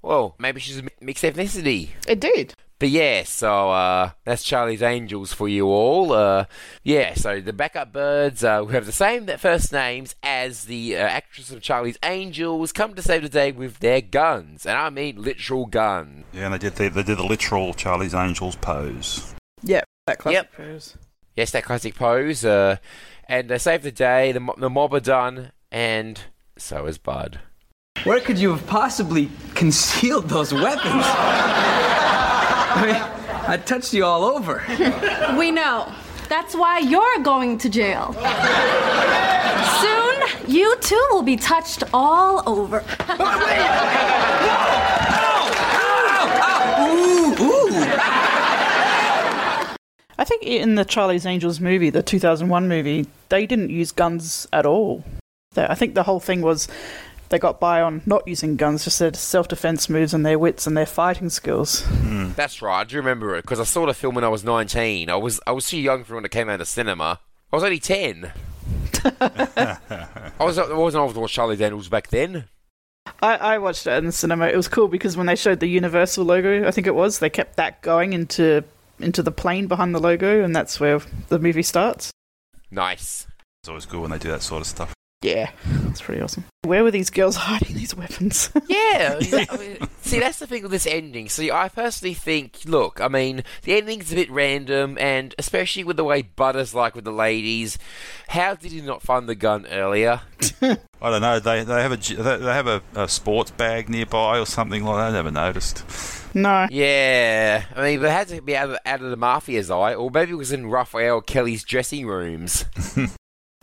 [0.01, 1.89] Well, maybe she's a mixed ethnicity.
[2.07, 2.53] Indeed.
[2.79, 6.13] But yeah, so uh, that's Charlie's Angels for you all.
[6.13, 6.45] Uh,
[6.83, 11.01] yeah, so the backup birds uh, who have the same first names as the uh,
[11.01, 15.21] actress of Charlie's Angels come to save the day with their guns, and I mean
[15.21, 16.25] literal guns.
[16.33, 19.35] Yeah, and they did the, they did the literal Charlie's Angels pose.
[19.61, 20.53] Yep, that classic Yep.
[20.53, 20.97] pose.
[21.35, 22.43] Yes, that classic pose.
[22.43, 22.77] Uh,
[23.27, 24.31] and they save the day.
[24.31, 26.19] The, the mob are done, and
[26.57, 27.39] so is Bud.
[28.03, 31.03] Where could you have possibly concealed those weapons?
[32.73, 32.95] I mean,
[33.47, 34.63] I touched you all over.
[35.37, 35.91] We know.
[36.29, 38.13] That's why you're going to jail.
[39.81, 42.83] Soon, you too will be touched all over.
[50.17, 54.65] I think in the Charlie's Angels movie, the 2001 movie, they didn't use guns at
[54.65, 55.03] all.
[55.57, 56.69] I think the whole thing was
[57.31, 60.67] they got by on not using guns, just their self defense moves and their wits
[60.67, 61.81] and their fighting skills.
[61.81, 62.33] Hmm.
[62.35, 62.81] That's right.
[62.81, 65.09] I do remember it because I saw the film when I was 19.
[65.09, 67.19] I was I was too young for when it came out of cinema.
[67.51, 68.31] I was only 10.
[69.19, 69.77] I
[70.39, 72.45] was I wasn't old to watch Charlie's Angels back then.
[73.21, 74.47] I, I watched it in the cinema.
[74.47, 77.29] It was cool because when they showed the Universal logo, I think it was, they
[77.29, 78.63] kept that going into
[78.99, 82.11] into the plane behind the logo, and that's where the movie starts.
[82.69, 83.27] Nice.
[83.61, 84.93] It's always good when they do that sort of stuff.
[85.21, 86.45] Yeah, that's pretty awesome.
[86.63, 88.51] Where were these girls hiding these weapons?
[88.67, 89.19] Yeah.
[89.49, 91.27] I mean, see, that's the thing with this ending.
[91.29, 95.97] See, I personally think, look, I mean, the ending's a bit random, and especially with
[95.97, 97.77] the way Butter's like with the ladies,
[98.29, 100.21] how did he not find the gun earlier?
[100.61, 100.77] I
[101.09, 101.39] don't know.
[101.39, 104.97] They they have a they they have a, a sports bag nearby or something like
[104.97, 105.09] that.
[105.09, 105.83] I never noticed.
[106.33, 106.67] No.
[106.69, 109.95] Yeah, I mean, but it had to be out of, out of the mafia's eye,
[109.95, 112.65] or maybe it was in Raphael Kelly's dressing rooms.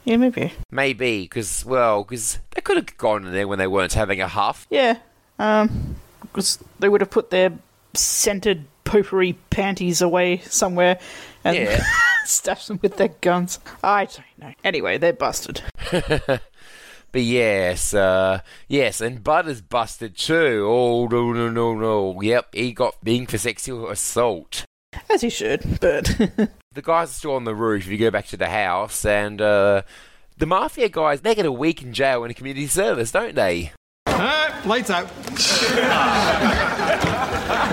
[0.09, 0.53] Yeah, maybe.
[0.71, 4.29] Maybe, because, well, because they could have gone in there when they weren't having a
[4.29, 4.67] huff.
[4.71, 4.97] Yeah,
[5.39, 7.53] um, because they would have put their
[7.93, 10.99] scented potpourri panties away somewhere
[11.45, 11.85] and Yeah.
[12.25, 13.59] stashed them with their guns.
[13.85, 14.55] I don't know.
[14.65, 15.63] Anyway, they're busted.
[17.11, 20.67] But yes, uh, yes, and Butter's busted too.
[20.69, 22.21] Oh, no, no, no, no.
[22.21, 24.67] Yep, he got being for sexual assault.
[25.11, 26.07] As he should, but
[26.79, 29.43] The guys are still on the roof if you go back to the house, and
[29.43, 29.83] uh,
[30.37, 33.73] the mafia guys, they get a week in jail in a community service, don't they?
[34.07, 35.07] Alright, lights out.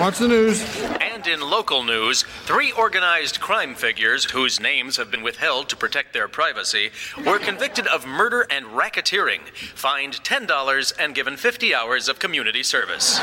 [0.00, 0.60] Watch the news.
[1.00, 6.12] And in local news, three organized crime figures whose names have been withheld to protect
[6.12, 6.90] their privacy
[7.24, 13.20] were convicted of murder and racketeering, fined $10, and given 50 hours of community service.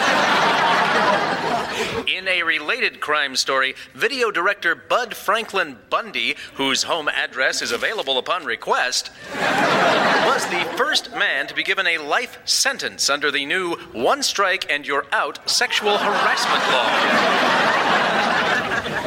[2.08, 8.18] In a related crime story, video director Bud Franklin Bundy, whose home address is available
[8.18, 13.76] upon request, was the first man to be given a life sentence under the new
[13.92, 16.90] one strike and you're out sexual harassment law.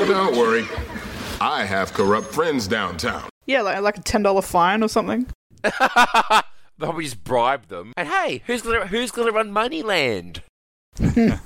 [0.06, 0.66] Don't worry.
[1.40, 3.22] I have corrupt friends downtown.
[3.46, 5.26] yeah, like, like a ten dollar fine or something.
[6.78, 7.92] Probably just bribe them.
[7.96, 10.40] And hey, who's gonna who's gonna run Moneyland?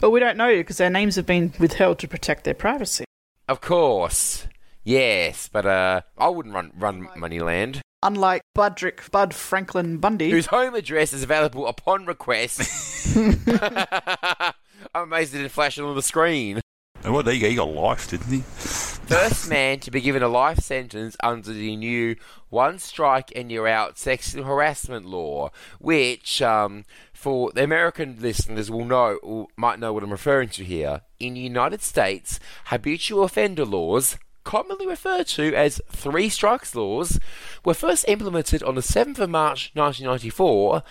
[0.00, 3.04] Well, we don't know because their names have been withheld to protect their privacy.
[3.48, 4.46] Of course,
[4.84, 7.80] yes, but uh, I wouldn't run run Moneyland.
[8.02, 13.16] Unlike Budrick Bud Franklin Bundy, whose home address is available upon request.
[13.16, 14.52] I'm
[14.94, 16.60] amazed it didn't flash on the screen.
[17.04, 18.40] And what he, he got life, didn't he?
[18.40, 22.16] First man to be given a life sentence under the new
[22.50, 26.84] one strike and you're out sexual harassment law, which, um,
[27.18, 31.00] for the American listeners will know will, might know what I'm referring to here.
[31.18, 37.18] In the United States, habitual offender laws, commonly referred to as three strikes laws,
[37.64, 40.84] were first implemented on the 7th of March 1994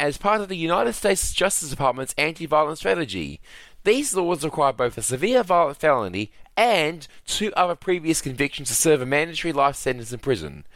[0.00, 3.40] as part of the United States Justice Department's anti-violence strategy.
[3.84, 9.00] These laws require both a severe violent felony and two other previous convictions to serve
[9.00, 10.66] a mandatory life sentence in prison.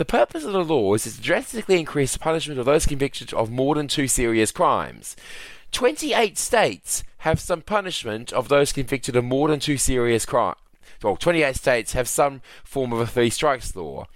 [0.00, 3.50] The purpose of the laws is to drastically increase the punishment of those convicted of
[3.50, 5.14] more than two serious crimes.
[5.72, 10.56] 28 states have some punishment of those convicted of more than two serious crimes.
[11.02, 14.06] Well, 28 states have some form of a three strikes law.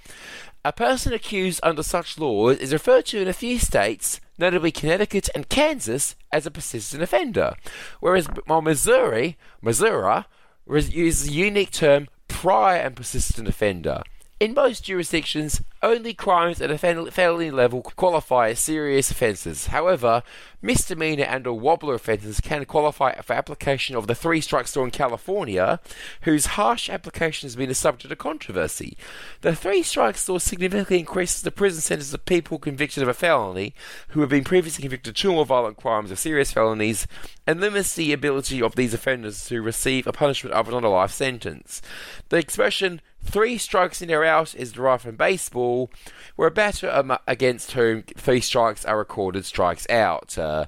[0.65, 5.29] A person accused under such laws is referred to in a few states, notably Connecticut
[5.35, 7.57] and Kansas, as a persistent offender,
[8.01, 10.25] whereas while Missouri, Missouri,
[10.67, 14.03] uses the unique term prior and persistent offender.
[14.45, 19.69] In most jurisdictions, only crimes at a felony level qualify as serious offences.
[19.69, 20.23] However,
[20.61, 24.91] misdemeanor and or wobbler offences can qualify for application of the three strikes law in
[24.91, 25.81] California,
[26.23, 28.99] whose harsh application has been a subject of controversy.
[29.41, 33.75] The three strikes law significantly increases the prison sentence of people convicted of a felony
[34.09, 37.07] who have been previously convicted of two or more violent crimes or serious felonies,
[37.47, 41.13] and limits the ability of these offenders to receive a punishment other than a life
[41.13, 41.81] sentence.
[42.29, 45.91] The expression three strikes and you're out is derived from baseball,
[46.37, 50.37] where a batter against whom three strikes are recorded strikes out.
[50.39, 50.67] Uh,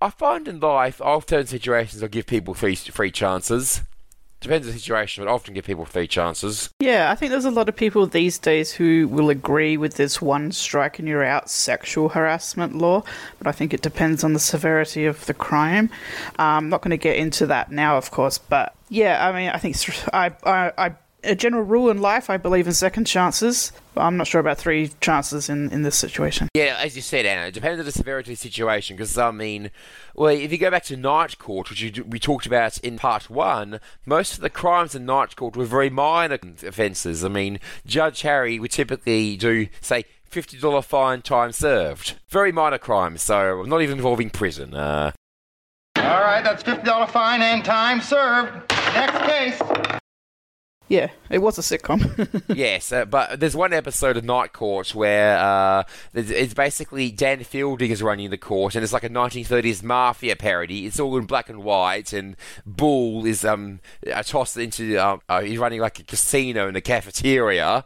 [0.00, 3.82] I find in life, often in situations, I give people three, three chances.
[4.40, 6.70] Depends on the situation, but I often give people three chances.
[6.78, 10.22] Yeah, I think there's a lot of people these days who will agree with this
[10.22, 13.02] one strike and you're out sexual harassment law,
[13.38, 15.90] but I think it depends on the severity of the crime.
[16.38, 19.58] I'm not going to get into that now, of course, but yeah, I mean, I
[19.58, 19.76] think
[20.14, 20.94] I, I, I,
[21.24, 24.58] a general rule in life, I believe in second chances, but I'm not sure about
[24.58, 26.48] three chances in, in this situation.
[26.54, 28.96] Yeah, as you said, Anna, it depends on the severity of the situation.
[28.96, 29.70] Because I mean,
[30.14, 33.28] well, if you go back to Night Court, which you, we talked about in part
[33.28, 37.24] one, most of the crimes in Night Court were very minor offences.
[37.24, 40.04] I mean, Judge Harry would typically do say.
[40.28, 42.18] Fifty dollar fine, time served.
[42.28, 44.74] Very minor crimes, so not even involving prison.
[44.74, 45.10] Uh,
[45.96, 48.70] All right, that's $50 fine and time served.
[48.92, 49.98] Next case.
[50.88, 52.42] Yeah, it was a sitcom.
[52.56, 55.82] yes, uh, but there's one episode of Night Court where uh,
[56.14, 60.86] it's basically Dan Fielding is running the court, and it's like a 1930s mafia parody.
[60.86, 63.80] It's all in black and white, and Bull is um
[64.10, 67.84] uh, tossed into um, uh, he's running like a casino in a cafeteria.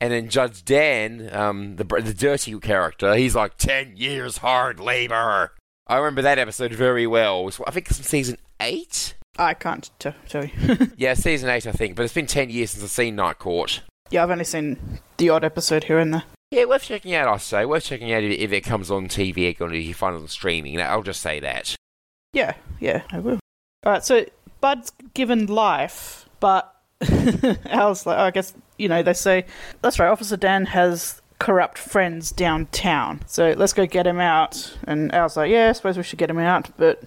[0.00, 5.52] And then Judge Dan, um, the the dirty character, he's like ten years hard labor.
[5.86, 7.44] I remember that episode very well.
[7.44, 9.14] Was- I think it's from season eight.
[9.40, 10.50] I can't t- tell you.
[10.96, 11.96] Yeah, season eight, I think.
[11.96, 13.80] But it's been ten years since I've seen Night Court.
[14.10, 16.24] yeah, I've only seen the odd episode here and there.
[16.50, 17.28] Yeah, worth checking out.
[17.28, 20.20] I say worth checking out if, it comes on TV or if you find it
[20.20, 20.80] on streaming.
[20.80, 21.74] I'll just say that.
[22.32, 23.38] Yeah, yeah, I will.
[23.86, 24.26] All right, so
[24.60, 26.74] Bud's given life, but
[27.66, 29.46] Al's like, oh, I guess, you know, they say,
[29.80, 34.76] that's right, Officer Dan has corrupt friends downtown, so let's go get him out.
[34.84, 37.02] And Al's like, yeah, I suppose we should get him out, but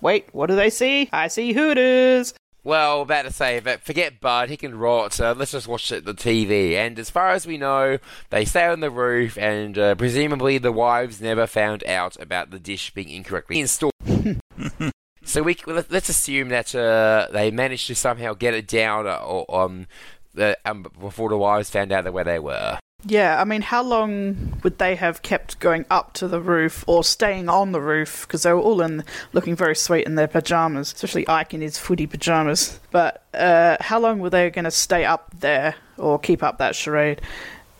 [0.00, 1.08] wait, what do they see?
[1.12, 2.34] I see Hooters.
[2.64, 5.20] Well, about to say, but forget Bud, he can rot.
[5.20, 6.72] Uh, let's just watch it the TV.
[6.72, 7.98] And as far as we know,
[8.30, 12.58] they stay on the roof, and uh, presumably the wives never found out about the
[12.58, 13.92] dish being incorrectly installed.
[15.22, 19.14] so we let- let's assume that uh, they managed to somehow get it down, uh,
[19.18, 19.86] or, um,
[20.34, 22.80] the, um, before the wives found out where they were.
[23.08, 27.04] Yeah, I mean, how long would they have kept going up to the roof or
[27.04, 28.26] staying on the roof?
[28.26, 31.78] Because they were all in, looking very sweet in their pajamas, especially Ike in his
[31.78, 32.80] footy pajamas.
[32.90, 36.74] But uh, how long were they going to stay up there or keep up that
[36.74, 37.20] charade?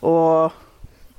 [0.00, 0.52] Or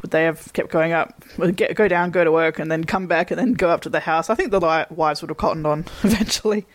[0.02, 1.22] would they have kept going up,
[1.56, 3.89] get, go down, go to work, and then come back and then go up to
[3.89, 4.30] the house?
[4.30, 6.66] I think the wives would have cottoned on eventually.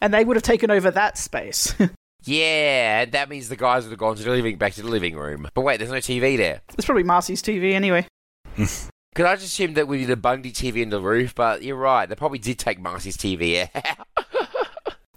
[0.00, 1.74] And they would have taken over that space.
[2.28, 5.16] Yeah, that means the guys would have gone to the living back to the living
[5.16, 5.48] room.
[5.54, 6.60] But wait, there's no TV there.
[6.74, 8.06] it's probably Marcy's TV anyway.
[9.14, 11.34] Could I just assume that we did a Bundy TV in the roof?
[11.34, 14.06] But you're right, they probably did take Marcy's TV out.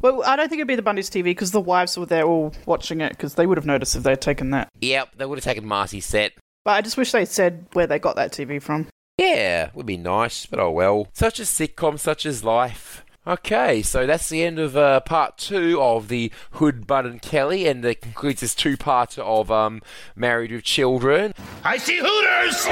[0.02, 2.56] Well, I don't think it'd be the Bundy's TV because the wives were there all
[2.66, 4.70] watching it because they would have noticed if they'd taken that.
[4.80, 6.32] yep, they would have taken Marcy's set.
[6.66, 8.88] But I just wish they'd said where they got that TV from.
[9.20, 11.08] Yeah, would be nice, but oh well.
[11.14, 13.06] Such a sitcom, such as life.
[13.28, 17.68] Okay, so that's the end of uh, part two of the Hood, Bud and Kelly,
[17.68, 19.84] and that concludes this two-parter of um,
[20.16, 21.34] Married with Children.
[21.64, 22.66] I see Hooters!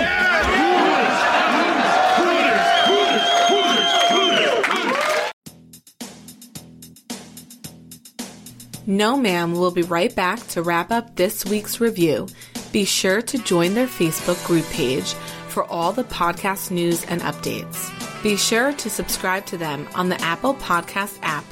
[8.88, 12.28] No Ma'am We'll be right back to wrap up this week's review.
[12.72, 15.14] Be sure to join their Facebook group page
[15.60, 17.91] for all the podcast news and updates.
[18.24, 21.43] Be sure to subscribe to them on the Apple Podcast app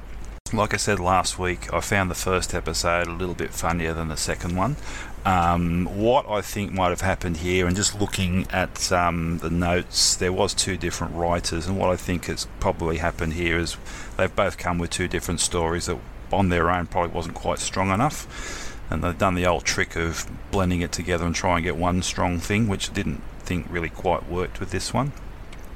[0.56, 4.08] like I said last week, I found the first episode a little bit funnier than
[4.08, 4.76] the second one.
[5.24, 10.16] Um, what I think might have happened here, and just looking at um, the notes,
[10.16, 13.76] there was two different writers, and what I think has probably happened here is
[14.16, 15.98] they've both come with two different stories that,
[16.32, 20.26] on their own, probably wasn't quite strong enough, and they've done the old trick of
[20.50, 24.28] blending it together and try and get one strong thing, which didn't think really quite
[24.28, 25.12] worked with this one.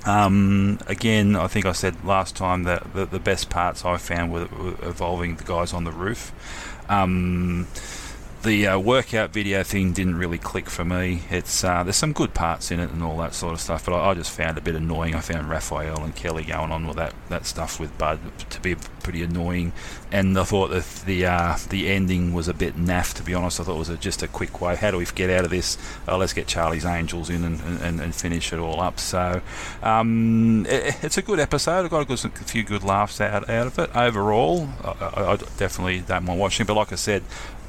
[0.09, 4.33] Um, again, I think I said last time that the, the best parts I found
[4.33, 6.33] were, were involving the guys on the roof.
[6.89, 7.67] Um,
[8.43, 11.23] the uh, workout video thing didn't really click for me.
[11.31, 13.95] It's uh, there's some good parts in it and all that sort of stuff, but
[13.95, 15.15] I, I just found it a bit annoying.
[15.15, 18.21] I found Raphael and Kelly going on with that, that stuff with Bud
[18.51, 19.73] to be pretty annoying,
[20.13, 23.15] and I thought that the uh, the ending was a bit naff.
[23.15, 24.77] To be honest, I thought it was a, just a quick way.
[24.77, 25.77] How do we get out of this?
[26.07, 29.01] Oh, let's get Charlie's Angels in and, and, and finish it all up.
[29.01, 29.41] So
[29.83, 31.87] um, it, it's a good episode.
[31.87, 33.97] I got a, good, a few good laughs out out of it.
[33.97, 36.67] Overall, I, I, I definitely don't mind watching.
[36.67, 37.23] But like I said,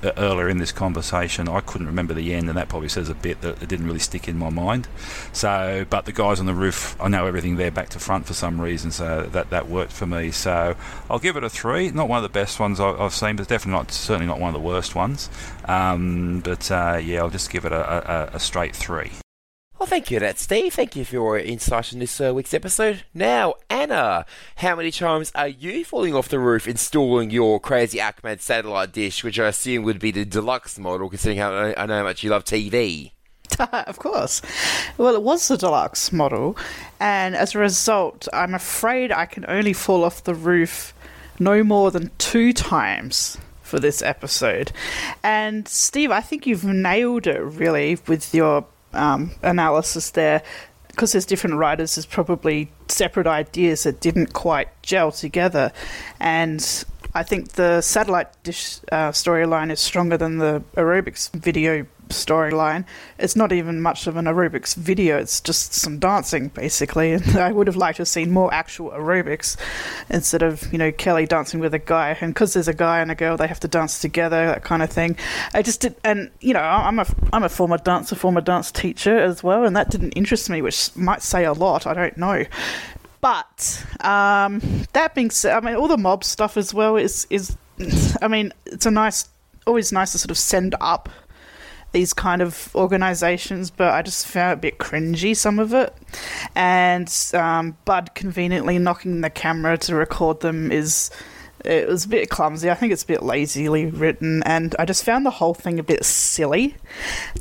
[0.04, 3.42] earlier in this conversation, I couldn't remember the end, and that probably says a bit
[3.42, 4.88] that it didn't really stick in my mind.
[5.34, 8.34] So, but the guys on the roof, I know everything there back to front for
[8.34, 10.32] some reason, so that that worked for me.
[10.32, 10.76] So,
[11.10, 11.92] I'll give it a three.
[11.92, 14.62] Not one of the best ones I've seen, but definitely not, certainly not one of
[14.62, 15.30] the worst ones.
[15.66, 19.12] Um, but uh, yeah, I'll just give it a, a, a straight three.
[19.80, 20.74] Well, thank you that, Steve.
[20.74, 23.04] Thank you for your insight in this uh, week's episode.
[23.14, 24.26] Now, Anna,
[24.58, 29.24] how many times are you falling off the roof installing your crazy Ahmed satellite dish,
[29.24, 32.30] which I assume would be the deluxe model, considering how I know how much you
[32.30, 33.14] love TV?
[33.60, 34.42] of course.
[34.98, 36.58] Well, it was the deluxe model,
[37.00, 40.94] and as a result, I'm afraid I can only fall off the roof
[41.40, 44.74] no more than two times for this episode.
[45.24, 50.44] And Steve, I think you've nailed it really with your um, analysis there.
[50.88, 55.72] Because there's different writers, there's probably separate ideas that didn't quite gel together.
[56.20, 62.86] And I think the satellite dish uh, storyline is stronger than the aerobics video storyline.
[63.18, 67.14] It's not even much of an aerobics video, it's just some dancing, basically.
[67.30, 69.56] And I would have liked to have seen more actual aerobics
[70.10, 72.18] instead of, you know, Kelly dancing with a guy.
[72.22, 74.82] And because there's a guy and a girl, they have to dance together, that kind
[74.82, 75.16] of thing.
[75.54, 79.18] I just did, and, you know, I'm a, I'm a former dancer, former dance teacher
[79.18, 82.46] as well, and that didn't interest me, which might say a lot, I don't know.
[83.22, 84.62] But um,
[84.94, 87.56] that being said, I mean, all the mob stuff as well is is,
[88.22, 89.28] I mean, it's a nice,
[89.68, 91.10] always nice to sort of send up
[91.92, 95.96] these kind of organizations, but I just found it a bit cringy, some of it.
[96.56, 101.10] And um, Bud conveniently knocking the camera to record them is.
[101.66, 102.70] It was a bit clumsy.
[102.70, 105.84] I think it's a bit lazily written, and I just found the whole thing a
[105.84, 106.76] bit silly.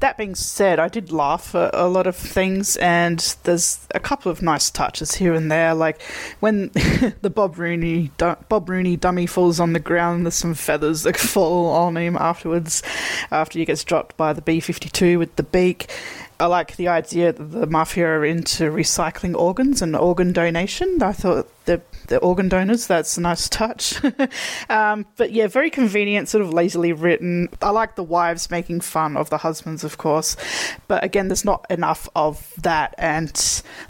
[0.00, 4.32] That being said, I did laugh at a lot of things, and there's a couple
[4.32, 6.02] of nice touches here and there, like
[6.40, 6.68] when
[7.22, 10.26] the Bob Rooney Bob Rooney dummy falls on the ground.
[10.26, 12.82] There's some feathers that fall on him afterwards,
[13.30, 15.90] after he gets dropped by the B52 with the beak.
[16.40, 21.02] I like the idea that the mafia are into recycling organs and organ donation.
[21.02, 24.00] I thought the the organ donors that's a nice touch.
[24.70, 27.48] um, but yeah, very convenient, sort of lazily written.
[27.60, 30.36] I like the wives making fun of the husbands, of course,
[30.88, 33.28] but again, there's not enough of that, and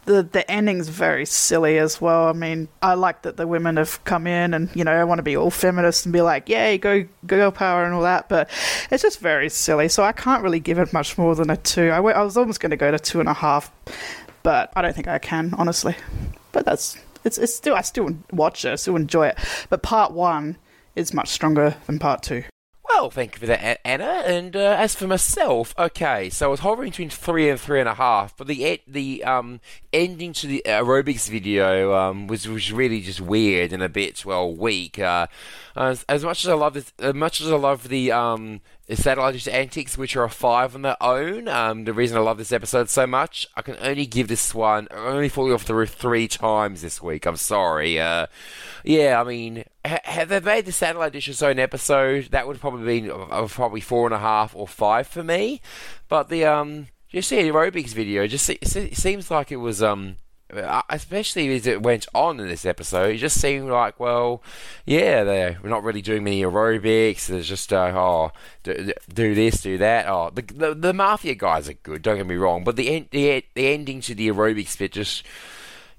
[0.04, 2.26] the the ending's very silly as well.
[2.26, 5.20] I mean, I like that the women have come in and you know I want
[5.20, 8.50] to be all feminist and be like, yay, go girl power and all that, but
[8.90, 9.88] it's just very silly.
[9.88, 11.92] So I can't really give it much more than a two.
[11.92, 13.70] I, w- I was almost going to go to two and a half,
[14.42, 15.94] but I don't think I can honestly.
[16.50, 19.38] But that's it's it's still I still watch it, I still enjoy it.
[19.68, 20.56] But part one
[20.96, 22.44] is much stronger than part two.
[22.88, 24.22] Well, thank you for that, Anna.
[24.26, 27.88] And uh, as for myself, okay, so I was hovering between three and three and
[27.88, 29.60] a half, but the the um,
[29.92, 34.52] ending to the aerobics video um, was was really just weird and a bit well
[34.52, 34.98] weak.
[34.98, 35.28] Uh,
[35.76, 38.60] as, as much as I love this, as much as I love the um,
[38.96, 41.46] satellite dish antics, which are a five on their own.
[41.48, 44.88] Um, the reason I love this episode so much, I can only give this one
[44.90, 47.26] only falling off the roof three times this week.
[47.26, 48.00] I'm sorry.
[48.00, 48.26] Uh,
[48.84, 52.26] yeah, I mean, ha- have they made the satellite dish its own episode?
[52.30, 55.60] That would probably be uh, probably four and a half or five for me.
[56.08, 60.16] But the um, just the aerobics video just se- se- seems like it was um
[60.50, 64.42] especially as it went on in this episode, it just seemed like, well,
[64.86, 67.26] yeah, they're not really doing many aerobics.
[67.26, 70.06] There's just, uh, oh, do, do this, do that.
[70.08, 72.02] Oh, the, the the mafia guys are good.
[72.02, 75.24] Don't get me wrong, but the the the ending to the aerobics bit just.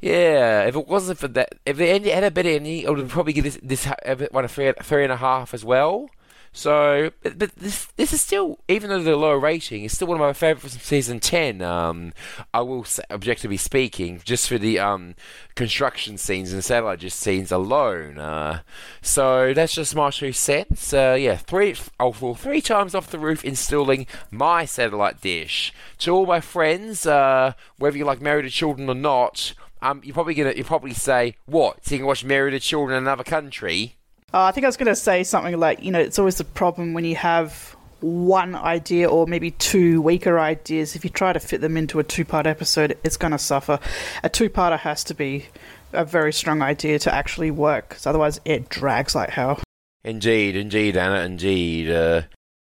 [0.01, 3.09] Yeah, if it wasn't for that, if the end had a better ending, I would
[3.09, 3.85] probably give this this
[4.31, 6.09] one a three, three and a half as well.
[6.51, 10.17] So, but, but this this is still, even though the low rating, it's still one
[10.17, 11.61] of my favourites from season ten.
[11.61, 12.13] Um,
[12.53, 15.15] I will say, objectively speaking, just for the um
[15.55, 18.17] construction scenes and satellite just scenes alone.
[18.17, 18.61] Uh,
[19.01, 20.93] so that's just my two cents.
[20.93, 21.75] Uh, yeah, three.
[21.99, 25.71] I'll fall three times off the roof installing my satellite dish.
[25.99, 30.13] To all my friends, uh, whether you like Married to Children or not, um, you're
[30.13, 31.85] probably gonna you probably say what?
[31.85, 33.97] So you can watch Married to Children in another country.
[34.33, 36.43] Uh, I think I was going to say something like, you know, it's always the
[36.43, 40.95] problem when you have one idea or maybe two weaker ideas.
[40.95, 43.79] If you try to fit them into a two part episode, it's going to suffer.
[44.23, 45.47] A two parter has to be
[45.93, 49.59] a very strong idea to actually work, because otherwise it drags like hell.
[50.03, 51.89] Indeed, indeed, Anna, indeed.
[51.89, 52.21] Uh,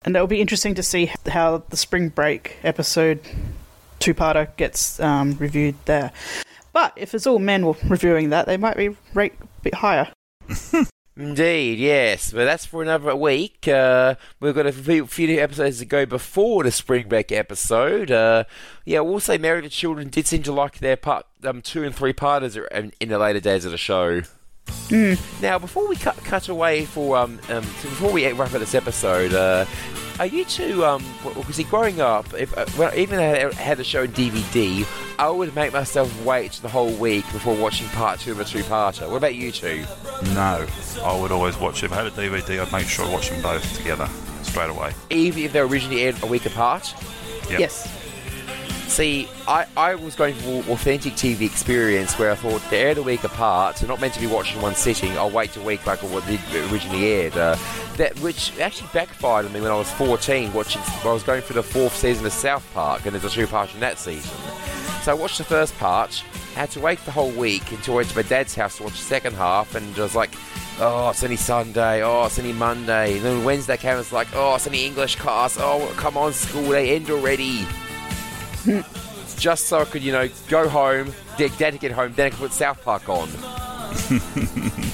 [0.05, 3.21] And it'll be interesting to see how the spring break episode
[3.99, 6.13] two parter gets um, reviewed there.
[6.73, 10.09] But if it's all men reviewing that, they might be rate a bit higher.
[11.21, 12.33] Indeed, yes.
[12.33, 13.69] But that's for another week.
[13.69, 18.11] Uh, we've got a few, few episodes to go before the spring break episode.
[18.11, 18.45] Uh,
[18.87, 21.95] yeah, we'll say Married to Children did seem to like their part um, two and
[21.95, 24.23] three parters in, in the later days of the show.
[25.41, 28.75] Now, before we cut cut away for um, um so before we wrap up this
[28.75, 29.65] episode, uh,
[30.19, 33.79] are you two um because see growing up, if uh, well, even though I had
[33.79, 34.87] the show on DVD,
[35.19, 39.09] I would make myself wait the whole week before watching part two of a two-parter.
[39.09, 39.85] What about you two?
[40.35, 40.67] No,
[41.03, 41.87] I would always watch it.
[41.87, 44.09] If I had a DVD, I'd make sure I watch them both together
[44.43, 44.93] straight away.
[45.11, 46.95] Even if they originally aired a week apart.
[47.51, 47.61] Yep.
[47.61, 48.00] Yes.
[48.91, 53.03] See, I, I was going for authentic TV experience where I thought they aired a
[53.05, 55.13] week apart, so not meant to be watched in one sitting.
[55.13, 56.41] I'll wait a week like what did
[56.73, 57.37] originally aired.
[57.37, 57.57] Uh,
[57.99, 60.83] that which actually backfired on me when I was 14, watching.
[61.05, 63.73] I was going for the fourth season of South Park, and there's a two part
[63.73, 64.37] in that season.
[65.03, 66.13] So I watched the first part,
[66.57, 68.95] had to wait the whole week until I went to my dad's house to watch
[68.95, 70.35] the second half, and I was like,
[70.81, 73.19] oh, it's only Sunday, oh, it's only Monday.
[73.19, 76.33] And then Wednesday came, and it's like, oh, it's only English class, oh, come on,
[76.33, 77.65] school, they end already.
[79.37, 82.31] Just so I could, you know, go home, get dad to get home, then I
[82.31, 83.29] could put South Park on.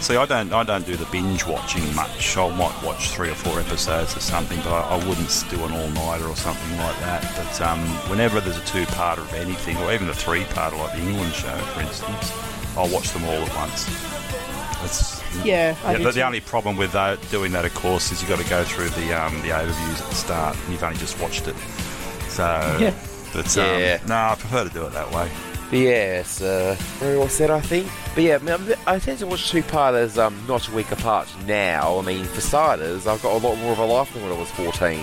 [0.00, 2.36] See, I don't, I don't do the binge watching much.
[2.36, 5.72] I might watch three or four episodes or something, but I, I wouldn't do an
[5.72, 7.22] all-nighter or something like that.
[7.36, 11.32] But um, whenever there's a two-parter of anything, or even a three-parter like the England
[11.32, 12.32] show, for instance,
[12.76, 13.88] I'll watch them all at once.
[14.84, 16.12] It's, Yeah, I yeah, the, too.
[16.12, 18.90] the only problem with uh, doing that, of course, is you've got to go through
[18.90, 21.54] the um, the overviews at the start, and you've only just watched it.
[22.34, 22.92] So, Yeah.
[23.32, 23.98] but um, Yeah.
[24.08, 25.30] no, I prefer to do it that way.
[25.70, 27.88] Yes, uh, very well said, I think.
[28.14, 31.26] But yeah, I, mean, I tend to watch two parters um, not a week apart
[31.46, 31.98] now.
[31.98, 34.38] I mean, for starters, I've got a lot more of a life than when I
[34.38, 35.00] was 14.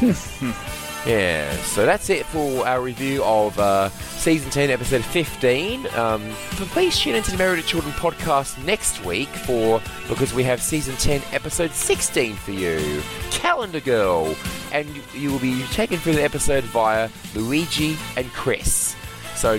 [1.06, 5.86] yeah, so that's it for our review of uh, Season 10, Episode 15.
[5.96, 10.60] Um, please tune into the Married to Children podcast next week for because we have
[10.60, 13.02] Season 10, Episode 16 for you.
[13.30, 14.34] Calendar Girl.
[14.72, 18.94] And you, you will be taken through the episode via Luigi and Chris.
[19.36, 19.58] So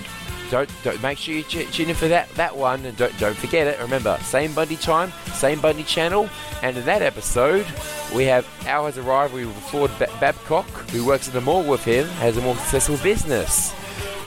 [0.52, 3.36] don't don't make sure you tu- tune in for that that one and don't don't
[3.38, 3.80] forget it.
[3.80, 6.30] Remember, same Bundy time, same Bundy channel,
[6.62, 7.66] and in that episode
[8.14, 11.64] we have Al has a rivalry with Floyd ba- Babcock, who works in the mall
[11.64, 13.74] with him, has a more successful business.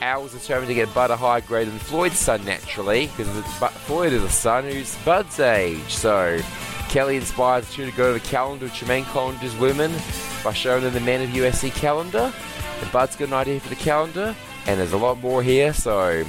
[0.00, 3.28] Al was determined to get Bud higher grade than Floyd's son naturally, because
[3.86, 5.94] Floyd is a son who's Bud's age.
[5.94, 6.40] So
[6.88, 9.92] Kelly inspires two to go to the calendar of Tremaine Collinger's women
[10.42, 12.32] by showing them the Men of USC calendar.
[12.80, 14.34] And Bud's got an idea for the calendar,
[14.66, 16.24] and there's a lot more here, so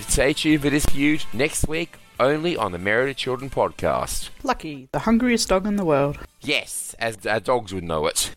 [0.00, 4.28] stay tuned for this feud next week only on the to Children podcast.
[4.42, 6.18] Lucky, the hungriest dog in the world.
[6.40, 8.34] Yes, as our dogs would know it.